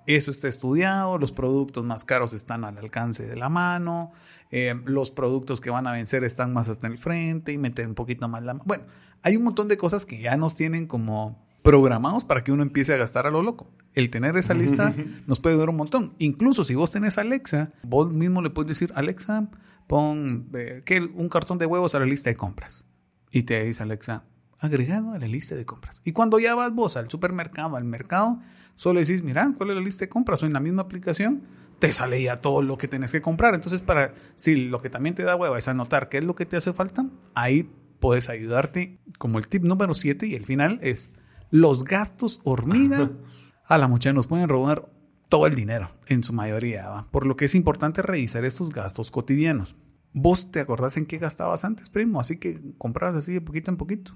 Eso 0.07 0.31
está 0.31 0.49
estudiado, 0.49 1.19
los 1.19 1.33
productos 1.33 1.85
más 1.85 2.05
caros 2.05 2.33
están 2.33 2.65
al 2.65 2.79
alcance 2.79 3.27
de 3.27 3.37
la 3.37 3.49
mano, 3.49 4.13
eh, 4.51 4.75
los 4.85 5.11
productos 5.11 5.61
que 5.61 5.71
van 5.71 5.87
a 5.87 5.93
vencer 5.93 6.25
están 6.25 6.53
más 6.53 6.69
hasta 6.69 6.87
el 6.87 6.99
frente 6.99 7.53
y 7.53 7.59
meten 7.59 7.89
un 7.89 7.95
poquito 7.95 8.29
más 8.29 8.43
la 8.43 8.55
mano. 8.55 8.65
Bueno, 8.67 8.85
hay 9.23 9.37
un 9.37 9.45
montón 9.45 9.69
de 9.69 9.77
cosas 9.77 10.07
que 10.07 10.21
ya 10.21 10.37
nos 10.37 10.55
tienen 10.57 10.87
como 10.87 11.45
programados 11.63 12.23
para 12.23 12.45
que 12.45 12.53
uno 12.53 12.63
empiece 12.63 12.95
a 12.95 12.97
gastar 12.97 13.27
a 13.27 13.31
lo 13.31 13.43
loco. 13.43 13.69
El 13.93 14.09
tener 14.09 14.37
esa 14.37 14.55
lista 14.55 14.95
nos 15.27 15.41
puede 15.41 15.55
ayudar 15.55 15.71
un 15.71 15.77
montón. 15.77 16.15
Incluso 16.19 16.63
si 16.63 16.77
vos 16.77 16.93
tenés 16.93 17.19
Alexa, 17.19 17.73
vos 17.83 18.13
mismo 18.13 18.41
le 18.41 18.51
puedes 18.51 18.69
decir, 18.69 18.93
Alexa, 18.95 19.49
pon 19.89 20.49
eh, 20.55 20.83
un 21.15 21.29
cartón 21.29 21.59
de 21.59 21.67
huevos 21.67 21.95
a 21.95 21.99
la 21.99 22.07
lista 22.07 22.31
de 22.31 22.37
compras. 22.37 22.85
Y 23.33 23.43
te 23.43 23.65
dice 23.65 23.83
Alexa, 23.83 24.25
agregado 24.61 25.13
a 25.13 25.19
la 25.19 25.27
lista 25.27 25.57
de 25.57 25.65
compras. 25.65 26.01
Y 26.05 26.13
cuando 26.13 26.39
ya 26.39 26.55
vas 26.55 26.73
vos 26.73 26.97
al 26.97 27.11
supermercado, 27.11 27.77
al 27.77 27.85
mercado, 27.85 28.41
Solo 28.77 29.01
decís, 29.01 29.23
mira, 29.23 29.53
¿cuál 29.57 29.71
es 29.71 29.77
la 29.77 29.83
lista 29.83 30.05
de 30.05 30.09
compras? 30.09 30.43
O 30.43 30.47
en 30.47 30.53
la 30.53 30.61
misma 30.61 30.83
aplicación 30.83 31.43
te 31.79 31.93
sale 31.93 32.23
ya 32.23 32.41
todo 32.41 32.63
lo 32.63 32.79
que 32.79 32.89
tenés 32.89 33.13
que 33.13 33.21
comprar. 33.21 33.55
Entonces, 33.55 33.83
para 33.83 34.15
si 34.37 34.67
lo 34.67 34.81
que 34.81 34.91
también 34.91 35.15
te 35.15 35.25
da 35.25 35.35
hueva 35.35 35.59
es 35.59 35.69
anotar 35.69 36.09
qué 36.09 36.19
es 36.19 36.25
lo 36.25 36.35
que 36.35 36.47
te 36.47 36.57
hace 36.57 36.73
falta, 36.73 37.07
ahí 37.35 37.71
puedes 38.01 38.29
ayudarte 38.29 39.01
como 39.19 39.39
el 39.39 39.49
tip 39.49 39.65
número 39.65 39.95
7 39.95 40.27
y 40.27 40.35
el 40.35 40.45
final 40.45 40.79
es 40.83 41.11
los 41.51 41.85
gastos 41.85 42.41
hormiga. 42.45 43.11
A 43.69 43.79
la 43.79 43.89
muchacha 43.89 44.13
nos 44.13 44.29
pueden 44.29 44.49
robar 44.49 44.89
todo 45.29 45.49
el 45.49 45.57
dinero, 45.57 45.91
en 46.07 46.23
su 46.23 46.33
mayoría, 46.33 47.05
por 47.11 47.27
lo 47.27 47.35
que 47.35 47.47
es 47.47 47.57
importante 47.57 48.01
revisar 48.01 48.45
estos 48.45 48.71
gastos 48.71 49.11
cotidianos. 49.11 49.75
¿Vos 50.13 50.53
te 50.53 50.61
acordás 50.61 50.97
en 50.97 51.05
qué 51.05 51.19
gastabas 51.19 51.65
antes, 51.65 51.91
primo? 51.91 52.21
Así 52.21 52.37
que 52.37 52.61
comprabas 52.79 53.17
así 53.17 53.33
de 53.33 53.41
poquito 53.41 53.73
en 53.73 53.77
poquito. 53.77 54.13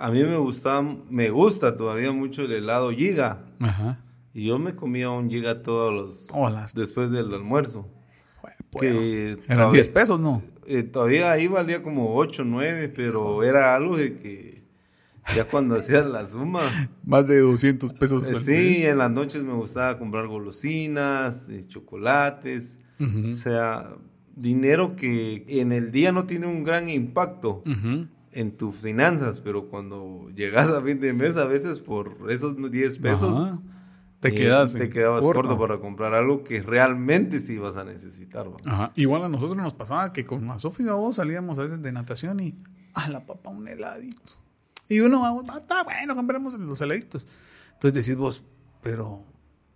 A 0.00 0.10
mí 0.10 0.22
me 0.24 0.36
gusta, 0.36 0.80
me 0.82 1.30
gusta 1.30 1.76
todavía 1.76 2.12
mucho 2.12 2.42
el 2.42 2.52
helado 2.52 2.90
Giga. 2.90 3.44
Ajá. 3.60 4.04
Y 4.38 4.46
yo 4.46 4.58
me 4.58 4.76
comía 4.76 5.10
un 5.10 5.28
giga 5.28 5.62
todos 5.62 5.92
los... 5.92 6.28
Después 6.74 7.10
del 7.10 7.34
almuerzo. 7.34 7.88
que 8.78 9.36
Eran 9.48 9.72
10 9.72 9.90
pesos, 9.90 10.20
¿no? 10.20 10.42
Eh, 10.66 10.84
todavía 10.84 11.32
ahí 11.32 11.48
valía 11.48 11.82
como 11.82 12.14
8, 12.14 12.44
9, 12.44 12.92
pero 12.94 13.42
era 13.42 13.74
algo 13.74 13.96
de 13.96 14.18
que 14.18 14.62
ya 15.34 15.44
cuando 15.44 15.76
hacías 15.76 16.06
la 16.06 16.26
suma. 16.26 16.60
Más 17.04 17.26
de 17.26 17.40
200 17.40 17.92
pesos. 17.94 18.24
Eh, 18.28 18.36
sí, 18.36 18.84
en 18.84 18.98
las 18.98 19.10
noches 19.10 19.42
me 19.42 19.54
gustaba 19.54 19.98
comprar 19.98 20.28
golosinas, 20.28 21.48
eh, 21.48 21.64
chocolates. 21.66 22.78
O 23.00 23.34
sea, 23.34 23.90
dinero 24.36 24.96
que 24.96 25.44
en 25.48 25.72
el 25.72 25.90
día 25.90 26.10
no 26.12 26.26
tiene 26.26 26.46
un 26.46 26.64
gran 26.64 26.88
impacto 26.88 27.62
en 28.32 28.56
tus 28.56 28.76
finanzas, 28.76 29.40
pero 29.40 29.68
cuando 29.68 30.30
llegas 30.34 30.68
a 30.70 30.82
fin 30.82 31.00
de 31.00 31.12
mes, 31.12 31.36
a 31.36 31.44
veces 31.44 31.80
por 31.80 32.30
esos 32.30 32.56
10 32.70 32.98
pesos. 32.98 33.62
Te, 34.20 34.34
quedas 34.34 34.72
te 34.72 34.90
quedabas 34.90 35.22
corto. 35.22 35.56
para 35.56 35.78
comprar 35.78 36.12
algo 36.12 36.42
que 36.42 36.60
realmente 36.60 37.38
sí 37.38 37.54
ibas 37.54 37.76
a 37.76 37.84
necesitar. 37.84 38.48
Igual 38.96 39.22
a 39.24 39.28
nosotros 39.28 39.56
nos 39.56 39.74
pasaba 39.74 40.12
que 40.12 40.26
con 40.26 40.46
la 40.48 40.58
Sofía 40.58 40.94
vos 40.94 41.16
salíamos 41.16 41.56
a 41.58 41.62
veces 41.62 41.82
de 41.82 41.92
natación 41.92 42.40
y 42.40 42.56
a 42.94 43.08
la 43.08 43.24
papa 43.24 43.50
un 43.50 43.68
heladito. 43.68 44.34
Y 44.88 45.00
uno, 45.00 45.24
ah, 45.24 45.58
está 45.58 45.84
bueno, 45.84 46.16
compremos 46.16 46.54
los 46.54 46.80
heladitos. 46.80 47.26
Entonces 47.74 48.06
decís 48.06 48.16
vos, 48.16 48.42
pero 48.82 49.22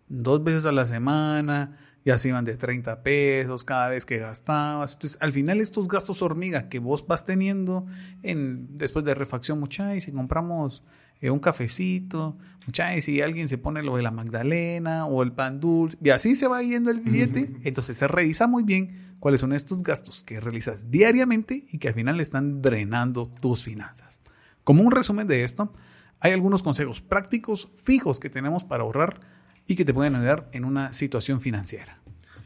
dos 0.09 0.43
veces 0.43 0.67
a 0.67 0.73
la 0.73 0.87
semana, 0.87 1.79
ya 2.05 2.19
se 2.19 2.29
iban 2.29 2.45
de 2.45 2.57
30 2.57 3.03
pesos 3.03 3.65
cada 3.65 3.89
vez 3.89 4.05
que 4.05 4.19
gastabas. 4.19 4.95
Entonces, 4.95 5.19
al 5.21 5.33
final 5.33 5.61
estos 5.61 5.89
gastos 5.89 6.23
hormiga 6.23 6.69
que 6.69 6.79
vos 6.79 7.07
vas 7.07 7.25
teniendo 7.25 7.87
en 8.23 8.77
después 8.77 9.05
de 9.05 9.15
refacción, 9.15 9.61
mucha, 9.61 9.95
y 9.95 10.01
si 10.01 10.13
compramos 10.13 10.85
eh, 11.21 11.31
un 11.31 11.39
cafecito, 11.39 12.37
mucha, 12.67 12.97
y 12.97 13.03
si 13.03 13.21
alguien 13.21 13.49
se 13.49 13.59
pone 13.59 13.83
lo 13.83 13.97
de 13.97 14.03
la 14.03 14.11
Magdalena 14.11 15.07
o 15.07 15.23
el 15.23 15.33
pan 15.33 15.61
dulce, 15.61 15.97
y 16.03 16.11
así 16.11 16.35
se 16.35 16.49
va 16.49 16.63
yendo 16.63 16.91
el 16.91 17.01
billete, 17.01 17.53
entonces 17.63 17.97
se 17.97 18.09
revisa 18.09 18.47
muy 18.47 18.65
bien 18.65 19.17
cuáles 19.21 19.41
son 19.41 19.53
estos 19.53 19.83
gastos 19.85 20.25
que 20.25 20.41
realizas 20.41 20.91
diariamente 20.91 21.65
y 21.71 21.79
que 21.79 21.89
al 21.89 21.95
final 21.95 22.21
están 22.21 22.61
drenando 22.61 23.29
tus 23.29 23.63
finanzas. 23.63 24.21
Como 24.65 24.83
un 24.83 24.91
resumen 24.91 25.29
de 25.29 25.45
esto, 25.45 25.73
hay 26.19 26.33
algunos 26.33 26.63
consejos 26.63 27.01
prácticos 27.01 27.69
fijos 27.83 28.19
que 28.19 28.31
tenemos 28.31 28.65
para 28.65 28.83
ahorrar 28.83 29.21
y 29.67 29.77
que 29.77 29.85
te 29.85 29.95
pueden 29.95 30.15
ayudar 30.15 30.49
en 30.53 30.65
una 30.65 30.93
situación 30.93 31.41
financiera. 31.41 32.03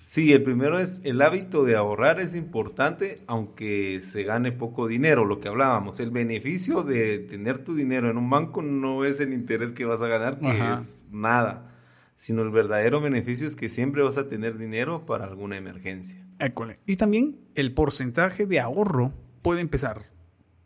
Sí, 0.07 0.33
el 0.33 0.45
primero 0.45 0.79
es 0.79 1.01
el 1.03 1.21
hábito 1.21 1.65
de 1.65 1.75
ahorrar 1.75 2.21
es 2.21 2.37
importante 2.37 3.23
aunque 3.27 4.01
se 4.03 4.23
gane 4.23 4.53
poco 4.53 4.87
dinero, 4.87 5.25
lo 5.25 5.41
que 5.41 5.49
hablábamos. 5.49 5.99
El 5.99 6.13
beneficio 6.13 6.85
de 6.85 7.19
tener 7.19 7.65
tu 7.65 7.75
dinero 7.75 8.09
en 8.09 8.17
un 8.17 8.31
banco 8.31 8.63
no 8.63 9.05
es 9.05 9.19
el 9.19 9.33
interés 9.33 9.73
que 9.73 9.85
vas 9.85 10.03
a 10.03 10.07
ganar, 10.07 10.39
que 10.39 10.73
es 10.73 11.05
nada, 11.11 11.75
sino 12.15 12.43
el 12.43 12.51
verdadero 12.51 13.01
beneficio 13.01 13.49
es 13.49 13.57
que 13.57 13.69
siempre 13.69 14.03
vas 14.03 14.17
a 14.17 14.29
tener 14.29 14.59
dinero 14.59 15.07
para 15.07 15.25
alguna 15.25 15.57
emergencia. 15.57 16.25
École. 16.39 16.79
Y 16.87 16.97
también 16.97 17.41
el 17.57 17.75
porcentaje 17.75 18.47
de 18.47 18.61
ahorro 18.61 19.13
puede 19.43 19.61
empezar 19.61 20.03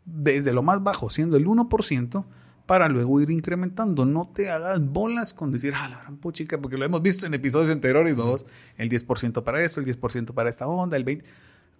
desde 0.05 0.53
lo 0.53 0.61
más 0.61 0.83
bajo, 0.83 1.09
siendo 1.09 1.35
el 1.37 1.47
1%, 1.47 2.25
para 2.71 2.87
luego 2.87 3.19
ir 3.19 3.29
incrementando. 3.31 4.05
No 4.05 4.31
te 4.33 4.49
hagas 4.49 4.79
bolas 4.79 5.33
con 5.33 5.51
decir, 5.51 5.73
ah, 5.75 5.89
la 5.89 5.99
gran 6.03 6.15
puchica, 6.15 6.57
porque 6.61 6.77
lo 6.77 6.85
hemos 6.85 7.01
visto 7.01 7.25
en 7.25 7.33
episodios 7.33 7.69
anteriores, 7.69 8.15
dos, 8.15 8.45
el 8.77 8.89
10% 8.89 9.43
para 9.43 9.61
esto, 9.61 9.81
el 9.81 9.85
10% 9.85 10.33
para 10.33 10.49
esta 10.49 10.67
onda, 10.67 10.95
el 10.95 11.03
20%. 11.03 11.21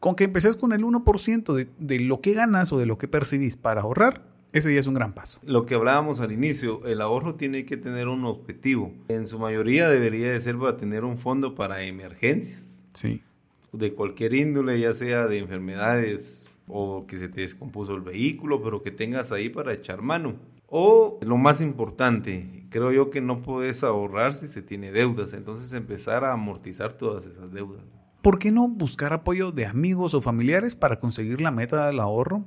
Con 0.02 0.16
que 0.16 0.26
empeces 0.26 0.58
con 0.58 0.74
el 0.74 0.84
1% 0.84 1.54
de, 1.54 1.70
de 1.80 2.00
lo 2.02 2.20
que 2.20 2.34
ganas 2.34 2.74
o 2.74 2.78
de 2.78 2.88
lo 2.88 2.98
que 2.98 3.08
percibís 3.08 3.56
para 3.56 3.84
ahorrar, 3.84 4.26
ese 4.52 4.74
ya 4.74 4.82
es 4.82 4.88
un 4.88 4.94
gran 4.94 5.14
paso. 5.14 5.40
Lo 5.46 5.66
que 5.66 5.76
hablábamos 5.76 6.20
al 6.20 6.34
inicio, 6.34 6.86
el 6.86 7.00
ahorro 7.00 7.36
tiene 7.36 7.64
que 7.64 7.78
tener 7.78 8.10
un 8.10 8.26
objetivo. 8.26 8.92
En 9.08 9.28
su 9.28 9.40
mayoría 9.40 9.88
debería 9.88 10.34
de 10.34 10.42
ser 10.42 10.58
para 10.58 10.76
tener 10.76 11.06
un 11.06 11.18
fondo 11.18 11.56
para 11.56 11.84
emergencias. 11.84 12.82
Sí. 12.96 13.22
De 13.72 13.94
cualquier 13.94 14.34
índole, 14.34 14.78
ya 14.78 14.94
sea 14.94 15.28
de 15.28 15.38
enfermedades 15.38 16.50
o 16.68 17.06
que 17.08 17.18
se 17.18 17.30
te 17.30 17.40
descompuso 17.40 17.96
el 17.96 18.02
vehículo, 18.02 18.62
pero 18.62 18.82
que 18.84 18.92
tengas 18.92 19.32
ahí 19.32 19.48
para 19.48 19.72
echar 19.72 20.02
mano. 20.02 20.51
O 20.74 21.20
lo 21.22 21.36
más 21.36 21.60
importante, 21.60 22.66
creo 22.70 22.94
yo 22.94 23.10
que 23.10 23.20
no 23.20 23.42
puedes 23.42 23.84
ahorrar 23.84 24.34
si 24.34 24.48
se 24.48 24.62
tiene 24.62 24.94
deudas, 24.94 25.34
entonces 25.34 25.74
empezar 25.74 26.24
a 26.24 26.32
amortizar 26.32 26.94
todas 26.94 27.26
esas 27.26 27.52
deudas. 27.52 27.82
¿Por 28.22 28.40
qué 28.40 28.52
no 28.52 28.70
buscar 28.70 29.12
apoyo 29.12 29.52
de 29.52 29.66
amigos 29.66 30.14
o 30.14 30.22
familiares 30.22 30.78
para 30.78 30.98
conseguir 30.98 31.42
la 31.42 31.52
meta 31.52 31.88
del 31.88 32.00
ahorro? 32.00 32.46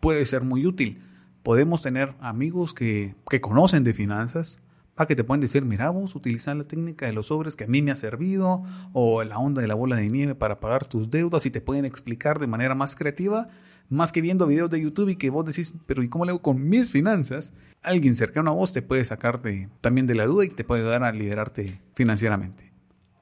Puede 0.00 0.24
ser 0.24 0.40
muy 0.40 0.64
útil. 0.64 1.02
Podemos 1.42 1.82
tener 1.82 2.14
amigos 2.18 2.72
que, 2.72 3.14
que 3.28 3.42
conocen 3.42 3.84
de 3.84 3.92
finanzas, 3.92 4.58
para 4.94 5.08
que 5.08 5.14
te 5.14 5.24
pueden 5.24 5.42
decir, 5.42 5.62
mira, 5.66 5.90
vos 5.90 6.14
utilizar 6.14 6.56
la 6.56 6.64
técnica 6.64 7.04
de 7.04 7.12
los 7.12 7.26
sobres 7.26 7.56
que 7.56 7.64
a 7.64 7.66
mí 7.66 7.82
me 7.82 7.90
ha 7.90 7.96
servido, 7.96 8.62
o 8.94 9.22
la 9.22 9.38
onda 9.38 9.60
de 9.60 9.68
la 9.68 9.74
bola 9.74 9.96
de 9.96 10.08
nieve 10.08 10.34
para 10.34 10.60
pagar 10.60 10.86
tus 10.86 11.10
deudas 11.10 11.44
y 11.44 11.50
te 11.50 11.60
pueden 11.60 11.84
explicar 11.84 12.38
de 12.38 12.46
manera 12.46 12.74
más 12.74 12.96
creativa, 12.96 13.50
más 13.88 14.12
que 14.12 14.20
viendo 14.20 14.46
videos 14.46 14.70
de 14.70 14.80
YouTube 14.80 15.10
y 15.10 15.16
que 15.16 15.30
vos 15.30 15.44
decís, 15.44 15.72
pero 15.86 16.02
¿y 16.02 16.08
cómo 16.08 16.24
le 16.24 16.30
hago 16.30 16.42
con 16.42 16.68
mis 16.68 16.90
finanzas? 16.90 17.52
Alguien 17.82 18.16
cercano 18.16 18.50
a 18.50 18.54
vos 18.54 18.72
te 18.72 18.82
puede 18.82 19.04
sacarte 19.04 19.68
también 19.80 20.06
de 20.06 20.14
la 20.14 20.26
duda 20.26 20.44
y 20.44 20.48
te 20.48 20.64
puede 20.64 20.82
ayudar 20.82 21.04
a 21.04 21.12
liberarte 21.12 21.80
financieramente. 21.94 22.72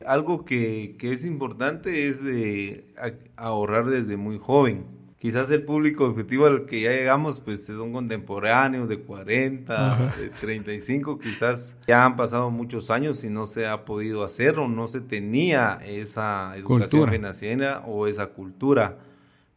Algo 0.06 0.44
que, 0.44 0.96
que 0.98 1.12
es 1.12 1.24
importante 1.24 2.08
es 2.08 2.22
de 2.22 2.94
ahorrar 3.36 3.86
desde 3.86 4.16
muy 4.16 4.38
joven 4.38 4.84
quizás 5.24 5.50
el 5.50 5.62
público 5.62 6.04
objetivo 6.04 6.44
al 6.44 6.66
que 6.66 6.82
ya 6.82 6.90
llegamos, 6.90 7.40
pues 7.40 7.64
son 7.64 7.94
contemporáneos 7.94 8.90
de 8.90 8.98
40, 8.98 10.12
de 10.20 10.28
35, 10.28 11.18
quizás 11.18 11.78
ya 11.88 12.04
han 12.04 12.14
pasado 12.14 12.50
muchos 12.50 12.90
años 12.90 13.24
y 13.24 13.30
no 13.30 13.46
se 13.46 13.66
ha 13.66 13.86
podido 13.86 14.22
hacer 14.22 14.58
o 14.58 14.68
no 14.68 14.86
se 14.86 15.00
tenía 15.00 15.80
esa 15.82 16.54
educación 16.58 17.08
financiera 17.08 17.82
o 17.86 18.06
esa 18.06 18.26
cultura. 18.26 18.98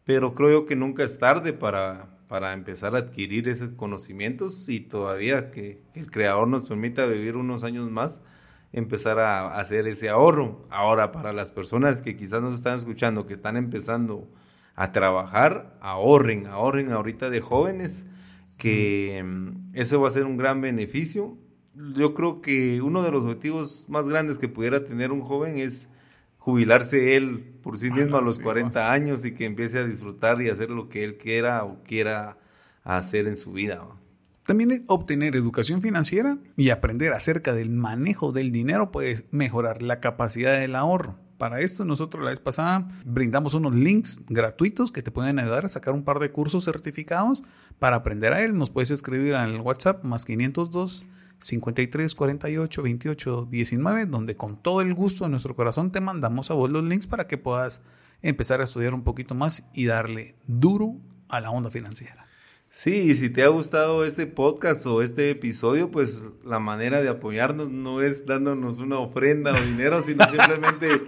Pero 0.07 0.33
creo 0.33 0.65
que 0.65 0.77
nunca 0.77 1.03
es 1.03 1.19
tarde 1.19 1.51
para, 1.51 2.17
para 2.29 2.53
empezar 2.53 2.95
a 2.95 2.99
adquirir 2.99 3.49
esos 3.49 3.71
conocimientos 3.71 4.69
y 4.69 4.79
todavía 4.79 5.51
que, 5.51 5.81
el 5.95 6.09
creador 6.09 6.47
nos 6.47 6.69
permita 6.69 7.05
vivir 7.05 7.35
unos 7.35 7.65
años 7.65 7.91
más, 7.91 8.21
empezar 8.71 9.19
a 9.19 9.59
hacer 9.59 9.85
ese 9.85 10.07
ahorro. 10.07 10.65
Ahora, 10.69 11.11
para 11.11 11.33
las 11.33 11.51
personas 11.51 12.01
que 12.01 12.15
quizás 12.15 12.41
nos 12.41 12.55
están 12.55 12.75
escuchando, 12.75 13.27
que 13.27 13.33
están 13.33 13.57
empezando 13.57 14.29
a 14.75 14.93
trabajar, 14.93 15.77
ahorren, 15.81 16.47
ahorren 16.47 16.93
ahorita 16.93 17.29
de 17.29 17.41
jóvenes, 17.41 18.05
que 18.57 19.21
mm, 19.25 19.75
eso 19.75 19.99
va 19.99 20.07
a 20.07 20.11
ser 20.11 20.23
un 20.23 20.37
gran 20.37 20.61
beneficio. 20.61 21.37
Yo 21.75 22.13
creo 22.13 22.39
que 22.39 22.81
uno 22.81 23.03
de 23.03 23.11
los 23.11 23.25
objetivos 23.25 23.85
más 23.89 24.07
grandes 24.07 24.37
que 24.37 24.47
pudiera 24.47 24.85
tener 24.85 25.11
un 25.11 25.19
joven 25.19 25.57
es 25.57 25.89
jubilarse 26.47 27.17
él 27.17 27.59
por 27.61 27.77
sí 27.77 27.91
mismo 27.91 28.15
a 28.15 28.21
los 28.21 28.39
40 28.39 28.89
años 28.93 29.25
y 29.25 29.33
que 29.33 29.43
empiece 29.43 29.79
a 29.79 29.83
disfrutar 29.83 30.41
y 30.41 30.47
hacer 30.47 30.69
lo 30.69 30.87
que 30.87 31.03
él 31.03 31.17
quiera 31.17 31.65
o 31.65 31.83
quiera 31.83 32.37
hacer 32.85 33.27
en 33.27 33.35
su 33.35 33.51
vida. 33.51 33.83
También 34.43 34.85
obtener 34.87 35.35
educación 35.35 35.81
financiera 35.81 36.37
y 36.55 36.69
aprender 36.69 37.11
acerca 37.11 37.53
del 37.53 37.69
manejo 37.69 38.31
del 38.31 38.53
dinero 38.53 38.93
puede 38.93 39.25
mejorar 39.29 39.81
la 39.81 39.99
capacidad 39.99 40.57
del 40.57 40.77
ahorro. 40.77 41.17
Para 41.37 41.59
esto 41.59 41.83
nosotros 41.83 42.23
la 42.23 42.29
vez 42.29 42.39
pasada 42.39 42.87
brindamos 43.03 43.53
unos 43.53 43.75
links 43.75 44.21
gratuitos 44.29 44.93
que 44.93 45.03
te 45.03 45.11
pueden 45.11 45.39
ayudar 45.39 45.65
a 45.65 45.67
sacar 45.67 45.93
un 45.93 46.05
par 46.05 46.19
de 46.19 46.31
cursos 46.31 46.63
certificados 46.63 47.43
para 47.77 47.97
aprender 47.97 48.31
a 48.31 48.41
él. 48.41 48.57
Nos 48.57 48.69
puedes 48.69 48.89
escribir 48.89 49.35
al 49.35 49.59
WhatsApp 49.59 50.05
más 50.05 50.23
502 50.23 51.05
53 51.39 52.15
48 52.15 52.83
28 52.83 53.47
19, 53.49 54.05
donde 54.05 54.35
con 54.35 54.61
todo 54.61 54.81
el 54.81 54.93
gusto 54.93 55.25
de 55.25 55.31
nuestro 55.31 55.55
corazón 55.55 55.91
te 55.91 56.01
mandamos 56.01 56.51
a 56.51 56.53
vos 56.53 56.69
los 56.69 56.83
links 56.83 57.07
para 57.07 57.27
que 57.27 57.37
puedas 57.37 57.81
empezar 58.21 58.61
a 58.61 58.63
estudiar 58.63 58.93
un 58.93 59.03
poquito 59.03 59.35
más 59.35 59.63
y 59.73 59.85
darle 59.85 60.35
duro 60.47 60.95
a 61.29 61.41
la 61.41 61.51
onda 61.51 61.69
financiera. 61.69 62.25
Sí, 62.69 63.15
si 63.15 63.29
te 63.29 63.43
ha 63.43 63.47
gustado 63.47 64.03
este 64.03 64.27
podcast 64.27 64.85
o 64.85 65.01
este 65.01 65.29
episodio, 65.29 65.89
pues 65.89 66.29
la 66.43 66.59
manera 66.59 67.01
de 67.01 67.09
apoyarnos 67.09 67.71
no 67.71 68.01
es 68.01 68.25
dándonos 68.25 68.79
una 68.79 68.99
ofrenda 68.99 69.53
o 69.53 69.61
dinero, 69.61 70.01
sino 70.01 70.25
simplemente 70.29 71.07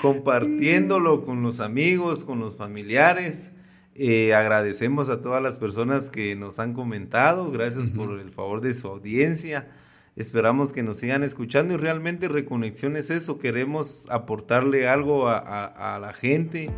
compartiéndolo 0.00 1.24
con 1.24 1.42
los 1.42 1.60
amigos, 1.60 2.24
con 2.24 2.38
los 2.38 2.56
familiares. 2.56 3.53
Eh, 3.94 4.34
agradecemos 4.34 5.08
a 5.08 5.20
todas 5.20 5.42
las 5.42 5.56
personas 5.56 6.08
que 6.08 6.34
nos 6.34 6.58
han 6.58 6.72
comentado, 6.72 7.50
gracias 7.50 7.90
por 7.90 8.18
el 8.18 8.30
favor 8.30 8.60
de 8.60 8.74
su 8.74 8.88
audiencia. 8.88 9.68
Esperamos 10.16 10.72
que 10.72 10.82
nos 10.82 10.98
sigan 10.98 11.22
escuchando 11.22 11.74
y 11.74 11.76
realmente 11.76 12.28
Reconexión 12.28 12.96
es 12.96 13.10
eso, 13.10 13.38
queremos 13.38 14.08
aportarle 14.10 14.88
algo 14.88 15.28
a 15.28 15.98
la 16.00 16.12
gente. 16.12 16.70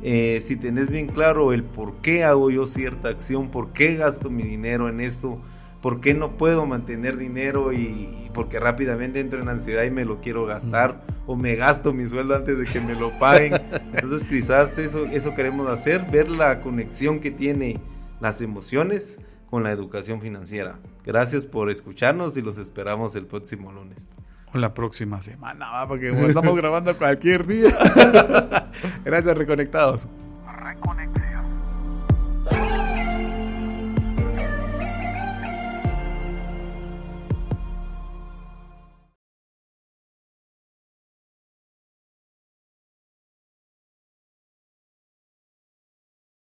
Eh, 0.00 0.38
si 0.42 0.56
tenés 0.56 0.90
bien 0.90 1.08
claro 1.08 1.52
el 1.52 1.64
por 1.64 1.96
qué 1.96 2.22
hago 2.22 2.50
yo 2.50 2.66
cierta 2.66 3.08
acción, 3.08 3.50
por 3.50 3.72
qué 3.72 3.96
gasto 3.96 4.30
mi 4.30 4.44
dinero 4.44 4.88
en 4.88 5.00
esto, 5.00 5.40
por 5.80 6.00
qué 6.00 6.14
no 6.14 6.36
puedo 6.36 6.66
mantener 6.66 7.16
dinero 7.16 7.72
y, 7.72 8.30
porque 8.34 8.58
rápidamente 8.58 9.20
entro 9.20 9.40
en 9.40 9.48
ansiedad 9.48 9.84
y 9.84 9.90
me 9.90 10.04
lo 10.04 10.20
quiero 10.20 10.46
gastar 10.46 11.02
o 11.26 11.36
me 11.36 11.56
gasto 11.56 11.92
mi 11.92 12.08
sueldo 12.08 12.34
antes 12.34 12.58
de 12.58 12.64
que 12.66 12.80
me 12.80 12.94
lo 12.94 13.10
paguen. 13.18 13.54
Entonces 13.92 14.28
quizás 14.28 14.78
eso, 14.78 15.06
eso 15.06 15.34
queremos 15.34 15.68
hacer, 15.68 16.04
ver 16.10 16.30
la 16.30 16.60
conexión 16.60 17.20
que 17.20 17.30
tiene 17.30 17.80
las 18.20 18.40
emociones 18.40 19.20
con 19.50 19.62
la 19.62 19.70
educación 19.70 20.20
financiera. 20.20 20.78
Gracias 21.04 21.46
por 21.46 21.70
escucharnos 21.70 22.36
y 22.36 22.42
los 22.42 22.58
esperamos 22.58 23.14
el 23.14 23.26
próximo 23.26 23.72
lunes. 23.72 24.08
O 24.52 24.58
la 24.58 24.72
próxima 24.74 25.20
semana, 25.20 25.70
¿va? 25.70 25.88
porque 25.88 26.10
estamos 26.26 26.56
grabando 26.56 26.96
cualquier 26.96 27.46
día. 27.46 27.70
Gracias, 29.04 29.36
reconectados. 29.36 30.08
Reconecte. 30.46 31.27